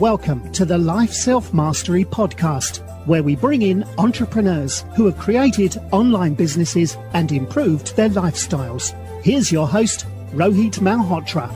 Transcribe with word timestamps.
Welcome 0.00 0.50
to 0.52 0.64
the 0.64 0.78
Life 0.78 1.12
Self 1.12 1.52
Mastery 1.52 2.06
Podcast, 2.06 2.78
where 3.06 3.22
we 3.22 3.36
bring 3.36 3.60
in 3.60 3.84
entrepreneurs 3.98 4.86
who 4.96 5.04
have 5.04 5.18
created 5.18 5.76
online 5.92 6.32
businesses 6.32 6.96
and 7.12 7.30
improved 7.30 7.94
their 7.96 8.08
lifestyles. 8.08 8.94
Here's 9.22 9.52
your 9.52 9.68
host, 9.68 10.06
Rohit 10.32 10.78
Malhotra. 10.78 11.50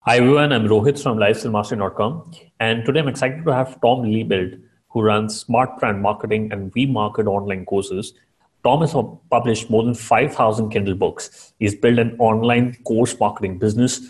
Hi 0.00 0.18
everyone, 0.18 0.52
I'm 0.52 0.66
Rohit 0.66 1.02
from 1.02 1.16
LifeSelfMastery.com 1.16 2.30
and 2.60 2.84
today 2.84 3.00
I'm 3.00 3.08
excited 3.08 3.46
to 3.46 3.54
have 3.54 3.80
Tom 3.80 4.02
Liebelt 4.02 4.60
who 4.90 5.00
runs 5.00 5.40
Smart 5.40 5.78
Brand 5.78 6.02
Marketing 6.02 6.52
and 6.52 6.70
We 6.74 6.84
Market 6.84 7.26
online 7.26 7.64
courses 7.64 8.12
Thomas 8.64 8.92
has 8.92 9.04
published 9.30 9.70
more 9.70 9.82
than 9.82 9.94
5,000 9.94 10.70
Kindle 10.70 10.94
books. 10.94 11.52
He's 11.58 11.74
built 11.74 11.98
an 11.98 12.16
online 12.18 12.76
course 12.84 13.18
marketing 13.18 13.58
business, 13.58 14.00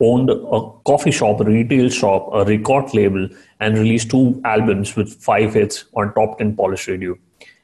owned 0.00 0.30
a 0.30 0.60
coffee 0.84 1.10
shop, 1.10 1.40
a 1.40 1.44
retail 1.44 1.90
shop, 1.90 2.30
a 2.32 2.44
record 2.44 2.94
label, 2.94 3.28
and 3.60 3.76
released 3.76 4.10
two 4.10 4.40
albums 4.44 4.96
with 4.96 5.12
five 5.22 5.52
hits 5.52 5.84
on 5.94 6.14
top 6.14 6.38
10 6.38 6.56
Polish 6.56 6.88
radio. 6.88 7.16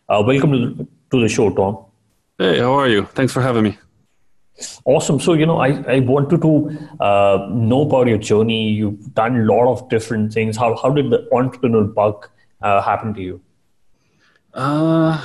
Uh, 0.09 0.23
welcome 0.27 0.53
to 0.53 0.59
the, 0.59 0.87
to 1.11 1.21
the 1.21 1.29
show, 1.29 1.51
Tom. 1.51 1.79
Hey, 2.39 2.59
how 2.59 2.75
are 2.75 2.89
you? 2.89 3.07
Thanks 3.07 3.33
for 3.33 3.41
having 3.41 3.65
me. 3.65 3.79
Awesome. 4.85 5.19
So, 5.21 5.33
you 5.33 5.47
know, 5.47 5.59
I, 5.59 5.69
I 5.89 6.01
wanted 6.01 6.43
to 6.43 6.79
uh, 7.01 7.49
know 7.51 7.83
about 7.83 8.09
your 8.09 8.19
journey. 8.19 8.71
You've 8.71 9.15
done 9.15 9.37
a 9.37 9.45
lot 9.45 9.71
of 9.71 9.89
different 9.89 10.33
things. 10.33 10.57
How, 10.57 10.77
how 10.77 10.91
did 10.91 11.11
the 11.11 11.27
entrepreneur 11.33 11.85
bug 11.85 12.29
uh, 12.63 12.83
happen 12.83 13.15
to 13.15 13.21
you? 13.23 13.41
Uh, 14.55 15.23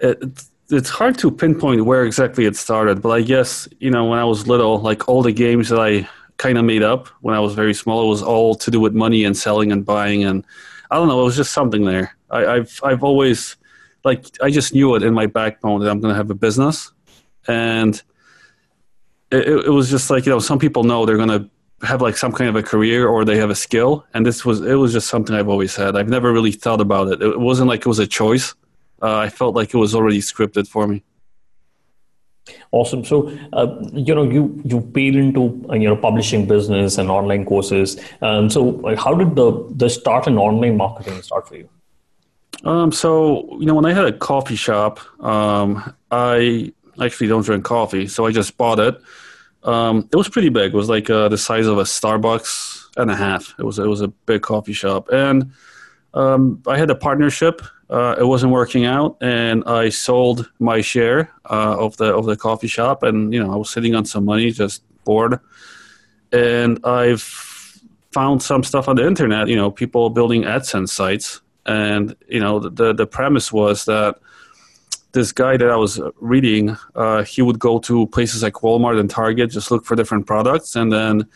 it, 0.00 0.42
it's 0.70 0.90
hard 0.90 1.16
to 1.18 1.30
pinpoint 1.30 1.84
where 1.84 2.04
exactly 2.04 2.44
it 2.44 2.56
started, 2.56 3.00
but 3.00 3.10
I 3.10 3.22
guess 3.22 3.68
you 3.80 3.90
know 3.90 4.04
when 4.04 4.18
I 4.18 4.24
was 4.24 4.46
little, 4.46 4.78
like 4.80 5.08
all 5.08 5.22
the 5.22 5.32
games 5.32 5.68
that 5.70 5.80
I 5.80 6.08
kind 6.36 6.58
of 6.58 6.64
made 6.64 6.82
up 6.82 7.08
when 7.20 7.34
I 7.34 7.40
was 7.40 7.54
very 7.54 7.74
small, 7.74 8.04
it 8.04 8.08
was 8.08 8.22
all 8.22 8.54
to 8.54 8.70
do 8.70 8.80
with 8.80 8.94
money 8.94 9.24
and 9.24 9.36
selling 9.36 9.72
and 9.72 9.84
buying, 9.84 10.24
and 10.24 10.44
I 10.90 10.96
don't 10.96 11.08
know, 11.08 11.20
it 11.20 11.24
was 11.24 11.36
just 11.36 11.52
something 11.52 11.84
there. 11.84 12.16
I, 12.30 12.46
I've 12.46 12.80
I've 12.82 13.02
always 13.02 13.56
like 14.04 14.26
I 14.42 14.50
just 14.50 14.74
knew 14.74 14.94
it 14.94 15.02
in 15.02 15.14
my 15.14 15.26
backbone 15.26 15.80
that 15.80 15.90
I'm 15.90 16.00
going 16.00 16.12
to 16.12 16.16
have 16.16 16.30
a 16.30 16.34
business, 16.34 16.92
and 17.46 18.00
it, 19.30 19.48
it 19.66 19.70
was 19.70 19.90
just 19.90 20.10
like 20.10 20.26
you 20.26 20.32
know 20.32 20.38
some 20.38 20.58
people 20.58 20.84
know 20.84 21.06
they're 21.06 21.16
going 21.16 21.28
to 21.28 21.48
have 21.86 22.02
like 22.02 22.16
some 22.16 22.32
kind 22.32 22.50
of 22.50 22.56
a 22.56 22.62
career 22.62 23.06
or 23.06 23.24
they 23.24 23.36
have 23.38 23.50
a 23.50 23.54
skill, 23.54 24.04
and 24.12 24.26
this 24.26 24.44
was 24.44 24.60
it 24.60 24.74
was 24.74 24.92
just 24.92 25.08
something 25.08 25.34
I've 25.34 25.48
always 25.48 25.74
had. 25.74 25.96
I've 25.96 26.08
never 26.08 26.30
really 26.30 26.52
thought 26.52 26.80
about 26.80 27.08
it. 27.08 27.22
It 27.22 27.40
wasn't 27.40 27.68
like 27.68 27.80
it 27.80 27.86
was 27.86 28.00
a 28.00 28.06
choice 28.06 28.54
uh, 29.02 29.16
I 29.18 29.28
felt 29.28 29.54
like 29.54 29.74
it 29.74 29.78
was 29.78 29.94
already 29.94 30.20
scripted 30.20 30.68
for 30.68 30.86
me. 30.86 31.02
Awesome. 32.70 33.04
So, 33.04 33.30
uh, 33.52 33.76
you 33.92 34.14
know, 34.14 34.22
you 34.22 34.60
you 34.64 34.80
paid 34.80 35.14
into 35.16 35.64
uh, 35.70 35.74
you 35.74 35.88
know 35.88 35.96
publishing 35.96 36.46
business 36.46 36.98
and 36.98 37.10
online 37.10 37.44
courses. 37.44 38.00
Um, 38.22 38.48
so, 38.48 38.94
how 38.96 39.14
did 39.14 39.36
the 39.36 39.66
the 39.76 39.90
start 39.90 40.26
in 40.26 40.38
online 40.38 40.76
marketing 40.76 41.20
start 41.22 41.48
for 41.48 41.56
you? 41.56 41.68
Um, 42.64 42.90
so 42.90 43.58
you 43.60 43.66
know, 43.66 43.74
when 43.74 43.86
I 43.86 43.92
had 43.92 44.06
a 44.06 44.12
coffee 44.12 44.56
shop, 44.56 45.00
um, 45.22 45.94
I 46.10 46.72
actually 47.00 47.28
don't 47.28 47.44
drink 47.44 47.64
coffee, 47.64 48.06
so 48.06 48.26
I 48.26 48.32
just 48.32 48.56
bought 48.56 48.80
it. 48.80 49.00
Um, 49.62 50.08
it 50.12 50.16
was 50.16 50.28
pretty 50.28 50.48
big. 50.48 50.72
It 50.72 50.76
was 50.76 50.88
like 50.88 51.10
uh, 51.10 51.28
the 51.28 51.38
size 51.38 51.66
of 51.66 51.78
a 51.78 51.82
Starbucks 51.82 52.86
and 52.96 53.10
a 53.10 53.16
half. 53.16 53.54
It 53.58 53.64
was 53.64 53.78
it 53.78 53.86
was 53.86 54.00
a 54.00 54.08
big 54.08 54.42
coffee 54.42 54.72
shop, 54.72 55.08
and 55.12 55.52
um, 56.14 56.62
I 56.66 56.78
had 56.78 56.90
a 56.90 56.94
partnership 56.94 57.62
uh, 57.90 58.16
it 58.18 58.24
wasn't 58.24 58.52
working 58.52 58.84
out, 58.84 59.16
and 59.22 59.64
I 59.64 59.88
sold 59.88 60.50
my 60.58 60.82
share 60.82 61.32
uh, 61.48 61.76
of 61.78 61.96
the 61.96 62.14
of 62.14 62.26
the 62.26 62.36
coffee 62.36 62.66
shop, 62.66 63.02
and 63.02 63.32
you 63.32 63.42
know 63.42 63.52
I 63.52 63.56
was 63.56 63.70
sitting 63.70 63.94
on 63.94 64.04
some 64.04 64.26
money, 64.26 64.50
just 64.50 64.82
bored, 65.04 65.40
and 66.30 66.78
I've 66.84 67.22
found 68.12 68.42
some 68.42 68.62
stuff 68.62 68.88
on 68.88 68.96
the 68.96 69.06
internet. 69.06 69.48
You 69.48 69.56
know, 69.56 69.70
people 69.70 70.10
building 70.10 70.42
AdSense 70.42 70.90
sites, 70.90 71.40
and 71.64 72.14
you 72.28 72.40
know 72.40 72.60
the 72.60 72.92
the 72.92 73.06
premise 73.06 73.50
was 73.50 73.86
that 73.86 74.16
this 75.12 75.32
guy 75.32 75.56
that 75.56 75.70
I 75.70 75.76
was 75.76 75.98
reading, 76.20 76.76
uh, 76.94 77.22
he 77.22 77.40
would 77.40 77.58
go 77.58 77.78
to 77.78 78.06
places 78.08 78.42
like 78.42 78.52
Walmart 78.54 79.00
and 79.00 79.08
Target, 79.08 79.50
just 79.50 79.70
look 79.70 79.86
for 79.86 79.96
different 79.96 80.26
products, 80.26 80.76
and 80.76 80.92
then 80.92 81.26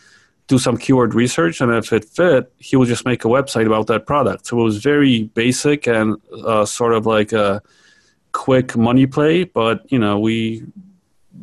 do 0.47 0.57
some 0.57 0.77
keyword 0.77 1.13
research, 1.13 1.61
and 1.61 1.73
if 1.73 1.93
it 1.93 2.05
fit, 2.05 2.51
he 2.57 2.75
would 2.75 2.87
just 2.87 3.05
make 3.05 3.23
a 3.23 3.27
website 3.27 3.65
about 3.65 3.87
that 3.87 4.05
product. 4.05 4.47
So 4.47 4.59
it 4.59 4.63
was 4.63 4.77
very 4.77 5.23
basic 5.23 5.87
and 5.87 6.17
uh, 6.45 6.65
sort 6.65 6.93
of 6.93 7.05
like 7.05 7.31
a 7.31 7.61
quick 8.33 8.75
money 8.75 9.05
play. 9.05 9.45
But 9.45 9.89
you 9.91 9.99
know, 9.99 10.19
we 10.19 10.63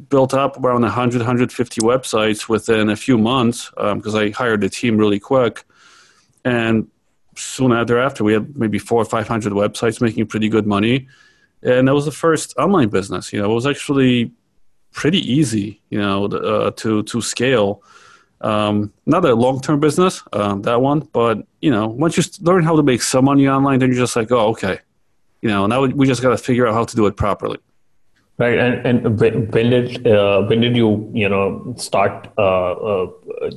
built 0.08 0.34
up 0.34 0.62
around 0.62 0.82
100, 0.82 1.18
150 1.18 1.80
websites 1.80 2.48
within 2.48 2.90
a 2.90 2.96
few 2.96 3.16
months 3.16 3.70
because 3.70 4.14
um, 4.14 4.20
I 4.20 4.30
hired 4.30 4.60
the 4.60 4.68
team 4.68 4.98
really 4.98 5.20
quick, 5.20 5.64
and 6.44 6.88
soon 7.36 7.70
thereafter 7.86 8.22
we 8.22 8.34
had 8.34 8.56
maybe 8.56 8.78
four 8.78 9.00
or 9.00 9.06
500 9.06 9.52
websites 9.52 10.00
making 10.00 10.26
pretty 10.26 10.50
good 10.50 10.66
money, 10.66 11.08
and 11.62 11.88
that 11.88 11.94
was 11.94 12.04
the 12.04 12.12
first 12.12 12.54
online 12.58 12.90
business. 12.90 13.32
You 13.32 13.40
know, 13.40 13.50
it 13.50 13.54
was 13.54 13.66
actually 13.66 14.32
pretty 14.92 15.20
easy, 15.20 15.80
you 15.88 15.98
know, 15.98 16.26
uh, 16.26 16.70
to 16.72 17.02
to 17.04 17.22
scale 17.22 17.82
um, 18.40 18.92
not 19.06 19.24
a 19.24 19.34
long 19.34 19.60
term 19.60 19.80
business, 19.80 20.22
um, 20.32 20.62
that 20.62 20.80
one, 20.80 21.00
but 21.12 21.46
you 21.60 21.70
know, 21.70 21.86
once 21.88 22.16
you 22.16 22.24
learn 22.40 22.64
how 22.64 22.76
to 22.76 22.82
make 22.82 23.02
some 23.02 23.24
money 23.26 23.48
online, 23.48 23.78
then 23.78 23.90
you're 23.90 23.98
just 23.98 24.16
like, 24.16 24.30
oh, 24.32 24.48
okay, 24.48 24.78
you 25.42 25.48
know. 25.48 25.66
Now 25.66 25.84
we 25.84 26.06
just 26.06 26.22
got 26.22 26.30
to 26.30 26.38
figure 26.38 26.66
out 26.66 26.74
how 26.74 26.84
to 26.84 26.96
do 26.96 27.06
it 27.06 27.16
properly. 27.16 27.58
Right, 28.38 28.58
and 28.58 28.86
and 28.86 29.20
when 29.20 29.50
did 29.50 30.06
uh, 30.06 30.42
when 30.44 30.62
did 30.62 30.74
you 30.74 31.10
you 31.12 31.28
know 31.28 31.74
start 31.76 32.28
uh, 32.38 32.72
uh, 32.72 33.10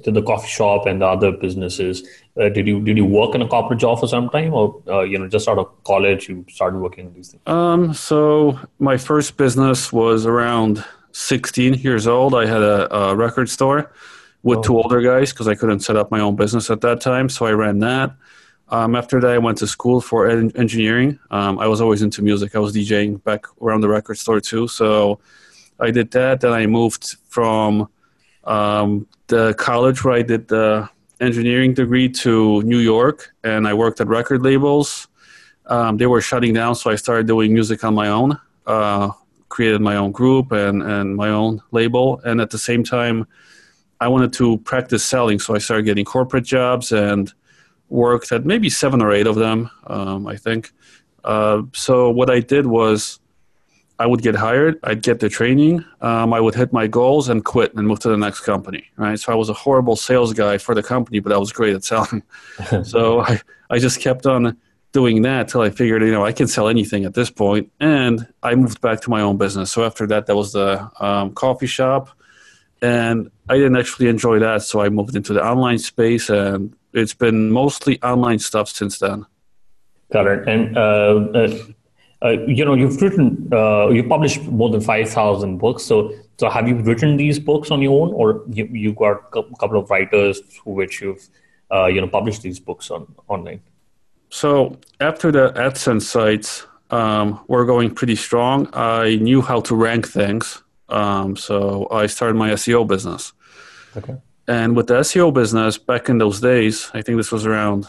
the 0.03 0.21
coffee 0.21 0.49
shop 0.49 0.85
and 0.85 1.01
the 1.01 1.05
other 1.05 1.31
businesses? 1.31 2.05
Uh, 2.37 2.49
did 2.49 2.67
you 2.67 2.81
did 2.81 2.97
you 2.97 3.05
work 3.05 3.33
in 3.33 3.41
a 3.41 3.47
corporate 3.47 3.79
job 3.79 4.01
for 4.01 4.07
some 4.07 4.29
time, 4.29 4.53
or 4.53 4.81
uh, 4.89 5.03
you 5.03 5.17
know 5.17 5.29
just 5.29 5.47
out 5.47 5.57
of 5.57 5.83
college 5.85 6.27
you 6.27 6.45
started 6.49 6.79
working 6.79 7.07
on 7.07 7.13
these 7.13 7.29
things? 7.29 7.43
Um, 7.47 7.93
so 7.93 8.59
my 8.79 8.97
first 8.97 9.37
business 9.37 9.93
was 9.93 10.25
around 10.25 10.83
16 11.13 11.75
years 11.75 12.05
old. 12.05 12.35
I 12.35 12.45
had 12.45 12.61
a, 12.61 12.93
a 12.93 13.15
record 13.15 13.49
store 13.49 13.89
with 14.43 14.61
two 14.61 14.75
older 14.77 15.01
guys 15.01 15.31
because 15.31 15.47
I 15.47 15.55
couldn't 15.55 15.79
set 15.79 15.95
up 15.95 16.11
my 16.11 16.19
own 16.19 16.35
business 16.35 16.69
at 16.69 16.81
that 16.81 17.01
time. 17.01 17.29
So 17.29 17.45
I 17.45 17.51
ran 17.51 17.79
that. 17.79 18.13
Um, 18.69 18.95
after 18.95 19.19
that, 19.21 19.31
I 19.31 19.37
went 19.37 19.57
to 19.59 19.67
school 19.67 20.01
for 20.01 20.27
engineering. 20.29 21.19
Um, 21.31 21.59
I 21.59 21.67
was 21.67 21.79
always 21.79 22.01
into 22.01 22.21
music. 22.21 22.55
I 22.55 22.59
was 22.59 22.75
DJing 22.75 23.23
back 23.23 23.45
around 23.61 23.81
the 23.81 23.89
record 23.89 24.17
store 24.17 24.41
too. 24.41 24.67
So 24.67 25.19
I 25.79 25.91
did 25.91 26.11
that. 26.11 26.41
Then 26.41 26.53
I 26.53 26.65
moved 26.65 27.17
from 27.29 27.89
um, 28.43 29.07
the 29.27 29.53
college 29.55 30.03
where 30.03 30.15
I 30.15 30.21
did 30.21 30.47
the 30.47 30.89
engineering 31.19 31.73
degree 31.73 32.09
to 32.09 32.61
New 32.63 32.79
York, 32.79 33.33
and 33.43 33.67
I 33.67 33.73
worked 33.73 34.01
at 34.01 34.07
record 34.07 34.41
labels. 34.41 35.07
Um, 35.67 35.97
they 35.97 36.07
were 36.07 36.21
shutting 36.21 36.53
down, 36.53 36.75
so 36.75 36.89
I 36.89 36.95
started 36.95 37.27
doing 37.27 37.53
music 37.53 37.83
on 37.83 37.93
my 37.93 38.09
own. 38.09 38.37
Uh, 38.65 39.11
created 39.49 39.81
my 39.81 39.95
own 39.95 40.11
group 40.11 40.51
and, 40.51 40.81
and 40.81 41.15
my 41.15 41.29
own 41.29 41.61
label, 41.71 42.19
and 42.25 42.41
at 42.41 42.49
the 42.49 42.57
same 42.57 42.83
time, 42.83 43.27
I 44.03 44.09
wanted 44.09 44.33
to 44.33 44.57
practice 44.57 45.05
selling, 45.05 45.39
so 45.39 45.55
I 45.55 45.59
started 45.59 45.83
getting 45.83 46.03
corporate 46.03 46.43
jobs 46.43 46.91
and 46.91 47.31
worked 47.87 48.33
at 48.33 48.45
maybe 48.45 48.69
seven 48.69 49.01
or 49.01 49.13
eight 49.13 49.27
of 49.27 49.35
them, 49.35 49.69
um, 49.87 50.27
I 50.27 50.35
think. 50.35 50.73
Uh, 51.23 51.61
so 51.73 52.09
what 52.09 52.29
I 52.29 52.41
did 52.41 52.65
was 52.65 53.21
I 53.99 54.05
would 54.05 54.21
get 54.21 54.35
hired, 54.35 54.77
I'd 54.83 55.03
get 55.03 55.21
the 55.21 55.29
training, 55.29 55.85
um, 56.01 56.33
I 56.33 56.41
would 56.41 56.53
hit 56.53 56.73
my 56.73 56.85
goals 56.85 57.29
and 57.29 57.45
quit 57.45 57.73
and 57.75 57.87
move 57.87 57.99
to 57.99 58.09
the 58.09 58.17
next 58.17 58.41
company, 58.41 58.89
right? 58.97 59.17
So 59.17 59.31
I 59.31 59.35
was 59.35 59.47
a 59.47 59.53
horrible 59.53 59.95
sales 59.95 60.33
guy 60.33 60.57
for 60.57 60.75
the 60.75 60.83
company, 60.83 61.19
but 61.19 61.31
I 61.31 61.37
was 61.37 61.53
great 61.53 61.73
at 61.73 61.85
selling. 61.85 62.23
so 62.83 63.21
I, 63.21 63.39
I 63.69 63.79
just 63.79 64.01
kept 64.01 64.25
on 64.25 64.57
doing 64.91 65.21
that 65.21 65.47
till 65.47 65.61
I 65.61 65.69
figured, 65.69 66.01
you 66.01 66.11
know, 66.11 66.25
I 66.25 66.33
can 66.33 66.47
sell 66.47 66.67
anything 66.67 67.05
at 67.05 67.13
this 67.13 67.29
point. 67.29 67.71
and 67.79 68.27
I 68.43 68.53
moved 68.55 68.81
back 68.81 68.99
to 69.01 69.09
my 69.09 69.21
own 69.21 69.37
business. 69.37 69.71
So 69.71 69.85
after 69.85 70.05
that, 70.07 70.25
that 70.25 70.35
was 70.35 70.51
the 70.51 70.91
um, 70.99 71.31
coffee 71.31 71.67
shop 71.67 72.09
and 72.83 73.31
I 73.47 73.55
didn't 73.55 73.77
actually 73.77 74.09
enjoy 74.09 74.39
that, 74.39 74.61
so 74.61 74.81
I 74.81 74.89
moved 74.89 75.15
into 75.15 75.33
the 75.33 75.43
online 75.43 75.79
space, 75.79 76.29
and 76.29 76.75
it's 76.91 77.13
been 77.13 77.49
mostly 77.49 78.01
online 78.03 78.39
stuff 78.39 78.67
since 78.67 78.99
then. 78.99 79.25
Got 80.11 80.27
it. 80.27 80.47
And 80.47 80.77
uh, 80.77 80.81
uh, 81.33 81.57
uh, 82.21 82.29
you 82.45 82.65
know, 82.65 82.73
you've 82.73 83.01
written, 83.01 83.49
uh, 83.53 83.87
you 83.87 84.03
published 84.03 84.43
more 84.43 84.69
than 84.69 84.81
five 84.81 85.09
thousand 85.09 85.59
books. 85.59 85.83
So, 85.83 86.13
so 86.37 86.49
have 86.49 86.67
you 86.67 86.75
written 86.75 87.15
these 87.15 87.39
books 87.39 87.71
on 87.71 87.81
your 87.81 88.05
own, 88.05 88.13
or 88.13 88.43
you 88.49 88.65
you 88.65 88.93
got 88.93 89.23
a 89.33 89.43
couple 89.59 89.79
of 89.79 89.89
writers 89.89 90.41
through 90.41 90.73
which 90.73 91.01
you've 91.01 91.25
uh, 91.73 91.85
you 91.85 92.01
know 92.01 92.07
published 92.07 92.41
these 92.41 92.59
books 92.59 92.91
on 92.91 93.07
online? 93.29 93.61
So 94.29 94.77
after 94.99 95.31
the 95.31 95.51
AdSense 95.51 96.01
sites 96.01 96.65
um, 96.89 97.39
were 97.47 97.65
going 97.65 97.93
pretty 97.95 98.15
strong, 98.15 98.67
I 98.73 99.15
knew 99.17 99.41
how 99.41 99.61
to 99.61 99.75
rank 99.75 100.07
things 100.07 100.62
um, 100.93 101.35
so 101.35 101.87
I 101.91 102.07
started 102.07 102.35
my 102.35 102.51
SEO 102.51 102.87
business. 102.87 103.33
Okay. 103.97 104.17
And 104.47 104.75
with 104.75 104.87
the 104.87 104.95
SEO 104.95 105.33
business 105.33 105.77
back 105.77 106.09
in 106.09 106.17
those 106.17 106.41
days, 106.41 106.91
I 106.93 107.01
think 107.01 107.17
this 107.17 107.31
was 107.31 107.45
around 107.45 107.87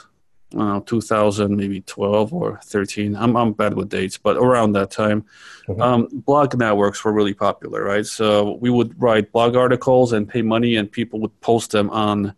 know, 0.55 0.81
2000, 0.81 1.57
maybe 1.57 1.81
12 1.83 2.33
or 2.33 2.61
13. 2.65 3.17
I'm, 3.17 3.37
I'm 3.37 3.53
bad 3.53 3.75
with 3.75 3.89
dates, 3.89 4.19
but 4.19 4.37
around 4.37 4.73
that 4.73 4.91
time, 4.91 5.25
mm-hmm. 5.69 5.81
um, 5.81 6.09
blog 6.13 6.57
networks 6.57 7.05
were 7.05 7.13
really 7.13 7.35
popular, 7.35 7.83
right? 7.83 8.07
So 8.07 8.59
we 8.61 8.71
would 8.71 9.01
write 9.01 9.33
blog 9.33 9.57
articles 9.57 10.13
and 10.13 10.29
pay 10.29 10.43
money, 10.43 10.77
and 10.77 10.91
people 10.91 11.21
would 11.21 11.41
post 11.41 11.73
them 11.73 11.91
on 11.91 12.35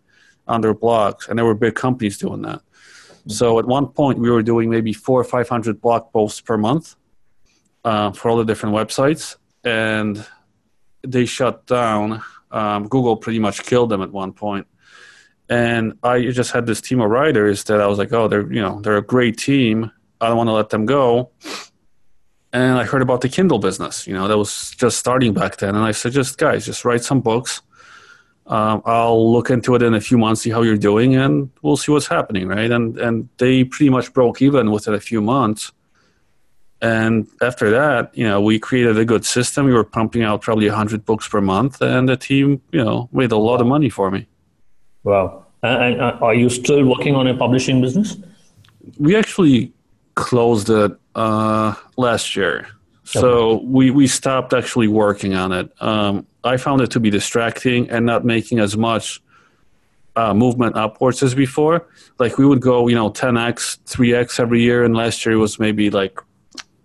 on 0.48 0.60
their 0.60 0.74
blogs, 0.74 1.28
and 1.28 1.36
there 1.36 1.44
were 1.44 1.56
big 1.56 1.74
companies 1.74 2.18
doing 2.18 2.42
that. 2.42 2.60
Mm-hmm. 2.60 3.30
So 3.30 3.58
at 3.58 3.66
one 3.66 3.88
point, 3.88 4.18
we 4.18 4.30
were 4.30 4.42
doing 4.42 4.70
maybe 4.70 4.92
four 4.92 5.20
or 5.20 5.24
500 5.24 5.80
blog 5.80 6.12
posts 6.12 6.40
per 6.40 6.56
month 6.56 6.94
uh, 7.84 8.12
for 8.12 8.30
all 8.30 8.36
the 8.36 8.44
different 8.44 8.74
websites, 8.74 9.36
and 9.64 10.24
they 11.10 11.24
shut 11.26 11.66
down. 11.66 12.22
Um, 12.50 12.88
Google 12.88 13.16
pretty 13.16 13.38
much 13.38 13.64
killed 13.64 13.90
them 13.90 14.02
at 14.02 14.12
one 14.12 14.32
point 14.32 14.66
and 15.48 15.98
I 16.02 16.22
just 16.30 16.52
had 16.52 16.66
this 16.66 16.80
team 16.80 17.00
of 17.00 17.10
writers 17.10 17.64
that 17.64 17.80
I 17.80 17.86
was 17.86 17.98
like, 17.98 18.12
oh, 18.12 18.28
they're 18.28 18.52
you 18.52 18.60
know 18.60 18.80
they're 18.80 18.96
a 18.96 19.02
great 19.02 19.38
team. 19.38 19.90
I 20.20 20.28
don't 20.28 20.36
want 20.36 20.48
to 20.48 20.52
let 20.52 20.70
them 20.70 20.86
go. 20.86 21.30
And 22.52 22.78
I 22.78 22.84
heard 22.84 23.02
about 23.02 23.20
the 23.20 23.28
Kindle 23.28 23.58
business. 23.58 24.06
You 24.06 24.14
know, 24.14 24.28
that 24.28 24.38
was 24.38 24.70
just 24.70 24.98
starting 24.98 25.34
back 25.34 25.58
then, 25.58 25.74
and 25.74 25.84
I 25.84 25.92
said, 25.92 26.12
just 26.12 26.38
guys, 26.38 26.66
just 26.66 26.84
write 26.84 27.04
some 27.04 27.20
books. 27.20 27.62
Um, 28.46 28.82
I'll 28.84 29.32
look 29.32 29.50
into 29.50 29.74
it 29.74 29.82
in 29.82 29.94
a 29.94 30.00
few 30.00 30.16
months, 30.18 30.42
see 30.42 30.50
how 30.50 30.62
you're 30.62 30.76
doing, 30.76 31.16
and 31.16 31.50
we'll 31.62 31.76
see 31.76 31.92
what's 31.92 32.06
happening, 32.06 32.48
right? 32.48 32.70
And 32.70 32.98
and 32.98 33.28
they 33.38 33.64
pretty 33.64 33.90
much 33.90 34.12
broke 34.12 34.42
even 34.42 34.70
within 34.70 34.94
a 34.94 35.00
few 35.00 35.20
months. 35.20 35.72
And 36.82 37.26
after 37.40 37.70
that, 37.70 38.16
you 38.16 38.24
know, 38.24 38.40
we 38.40 38.58
created 38.58 38.98
a 38.98 39.04
good 39.04 39.24
system. 39.24 39.66
We 39.66 39.72
were 39.72 39.84
pumping 39.84 40.22
out 40.22 40.42
probably 40.42 40.68
100 40.68 41.04
books 41.04 41.26
per 41.26 41.40
month, 41.40 41.80
and 41.80 42.08
the 42.08 42.16
team, 42.16 42.60
you 42.70 42.84
know, 42.84 43.08
made 43.12 43.32
a 43.32 43.38
lot 43.38 43.60
of 43.60 43.66
money 43.66 43.88
for 43.88 44.10
me. 44.10 44.26
Wow. 45.02 45.46
And 45.62 46.00
uh, 46.00 46.18
are 46.20 46.34
you 46.34 46.50
still 46.50 46.84
working 46.84 47.14
on 47.14 47.26
a 47.26 47.34
publishing 47.34 47.80
business? 47.80 48.16
We 48.98 49.16
actually 49.16 49.72
closed 50.14 50.68
it 50.70 50.92
uh, 51.14 51.74
last 51.96 52.36
year. 52.36 52.68
So 53.04 53.62
we, 53.62 53.92
we 53.92 54.08
stopped 54.08 54.52
actually 54.52 54.88
working 54.88 55.34
on 55.34 55.52
it. 55.52 55.70
Um, 55.80 56.26
I 56.42 56.56
found 56.56 56.80
it 56.80 56.90
to 56.90 57.00
be 57.00 57.08
distracting 57.08 57.88
and 57.88 58.04
not 58.04 58.24
making 58.24 58.58
as 58.58 58.76
much 58.76 59.22
uh, 60.16 60.34
movement 60.34 60.76
upwards 60.76 61.22
as 61.22 61.34
before. 61.34 61.86
Like 62.18 62.36
we 62.36 62.46
would 62.46 62.60
go, 62.60 62.88
you 62.88 62.96
know, 62.96 63.10
10x, 63.10 63.78
3x 63.86 64.40
every 64.40 64.62
year, 64.62 64.82
and 64.84 64.96
last 64.96 65.24
year 65.24 65.34
it 65.34 65.38
was 65.38 65.60
maybe 65.60 65.88
like 65.88 66.20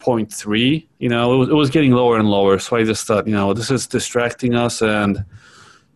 0.3. 0.01 0.88
You 1.00 1.09
know, 1.09 1.33
it 1.33 1.38
was, 1.38 1.50
it 1.50 1.53
was 1.53 1.69
getting 1.69 1.92
lower 1.92 2.18
and 2.18 2.30
lower. 2.30 2.59
So 2.59 2.75
I 2.75 2.83
just 2.83 3.07
thought, 3.07 3.27
you 3.27 3.33
know, 3.33 3.53
this 3.53 3.71
is 3.71 3.88
distracting 3.88 4.56
us 4.56 4.81
and– 4.81 5.24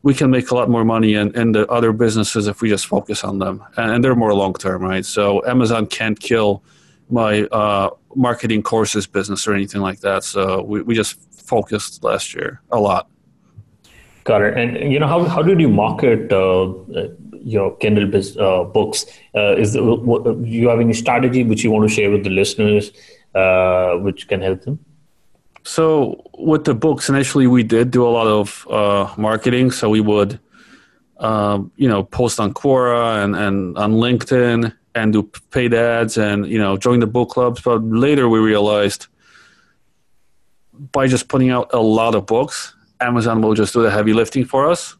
we 0.05 0.13
can 0.13 0.29
make 0.29 0.51
a 0.51 0.55
lot 0.55 0.69
more 0.69 0.85
money 0.85 1.15
in, 1.15 1.35
in 1.35 1.51
the 1.51 1.67
other 1.67 1.91
businesses 1.91 2.45
if 2.45 2.61
we 2.61 2.69
just 2.69 2.85
focus 2.85 3.23
on 3.23 3.39
them. 3.39 3.63
And, 3.75 4.03
they're 4.03 4.13
more 4.15 4.35
long 4.35 4.53
term, 4.53 4.83
right? 4.83 5.03
So 5.03 5.43
Amazon 5.47 5.87
can't 5.87 6.19
kill 6.19 6.61
my 7.09 7.45
uh, 7.45 7.89
marketing 8.15 8.61
courses 8.61 9.07
business 9.07 9.47
or 9.47 9.55
anything 9.55 9.81
like 9.81 10.01
that. 10.01 10.23
So 10.23 10.61
we, 10.61 10.83
we 10.83 10.93
just 10.93 11.13
focused 11.33 12.03
last 12.03 12.35
year 12.35 12.61
a 12.71 12.79
lot. 12.79 13.09
Got 14.25 14.43
it. 14.43 14.55
And 14.55 14.93
you 14.93 14.99
know 14.99 15.07
how 15.07 15.23
how 15.23 15.41
did 15.41 15.59
you 15.59 15.69
market 15.69 16.31
uh, 16.31 16.71
your 17.55 17.75
Kindle 17.77 18.05
uh, 18.39 18.63
books? 18.63 19.07
Uh, 19.35 19.55
is 19.55 19.73
the, 19.73 19.83
what, 19.83 20.23
do 20.23 20.39
you 20.45 20.69
have 20.69 20.79
any 20.79 20.93
strategy 20.93 21.43
which 21.43 21.63
you 21.63 21.71
want 21.71 21.89
to 21.89 21.95
share 21.95 22.11
with 22.11 22.23
the 22.23 22.29
listeners, 22.29 22.91
uh, 23.35 23.95
which 23.97 24.27
can 24.27 24.41
help 24.41 24.61
them? 24.63 24.79
So 25.63 26.29
with 26.37 26.63
the 26.63 26.73
books, 26.73 27.09
initially 27.09 27.47
we 27.47 27.63
did 27.63 27.91
do 27.91 28.05
a 28.05 28.09
lot 28.09 28.27
of 28.27 28.67
uh, 28.69 29.13
marketing. 29.17 29.71
So 29.71 29.89
we 29.89 29.99
would, 29.99 30.39
um, 31.17 31.71
you 31.75 31.89
know, 31.89 32.03
post 32.03 32.39
on 32.39 32.53
Quora 32.53 33.23
and, 33.23 33.35
and 33.35 33.77
on 33.77 33.93
LinkedIn 33.93 34.73
and 34.95 35.11
do 35.11 35.23
paid 35.51 35.73
ads 35.73 36.17
and 36.17 36.47
you 36.47 36.57
know 36.57 36.77
join 36.77 36.99
the 36.99 37.07
book 37.07 37.29
clubs. 37.29 37.61
But 37.61 37.83
later 37.83 38.29
we 38.29 38.39
realized 38.39 39.07
by 40.91 41.07
just 41.07 41.27
putting 41.27 41.51
out 41.51 41.73
a 41.73 41.79
lot 41.79 42.15
of 42.15 42.25
books, 42.25 42.73
Amazon 42.99 43.41
will 43.41 43.53
just 43.53 43.73
do 43.73 43.81
the 43.81 43.91
heavy 43.91 44.13
lifting 44.13 44.45
for 44.45 44.69
us. 44.69 44.95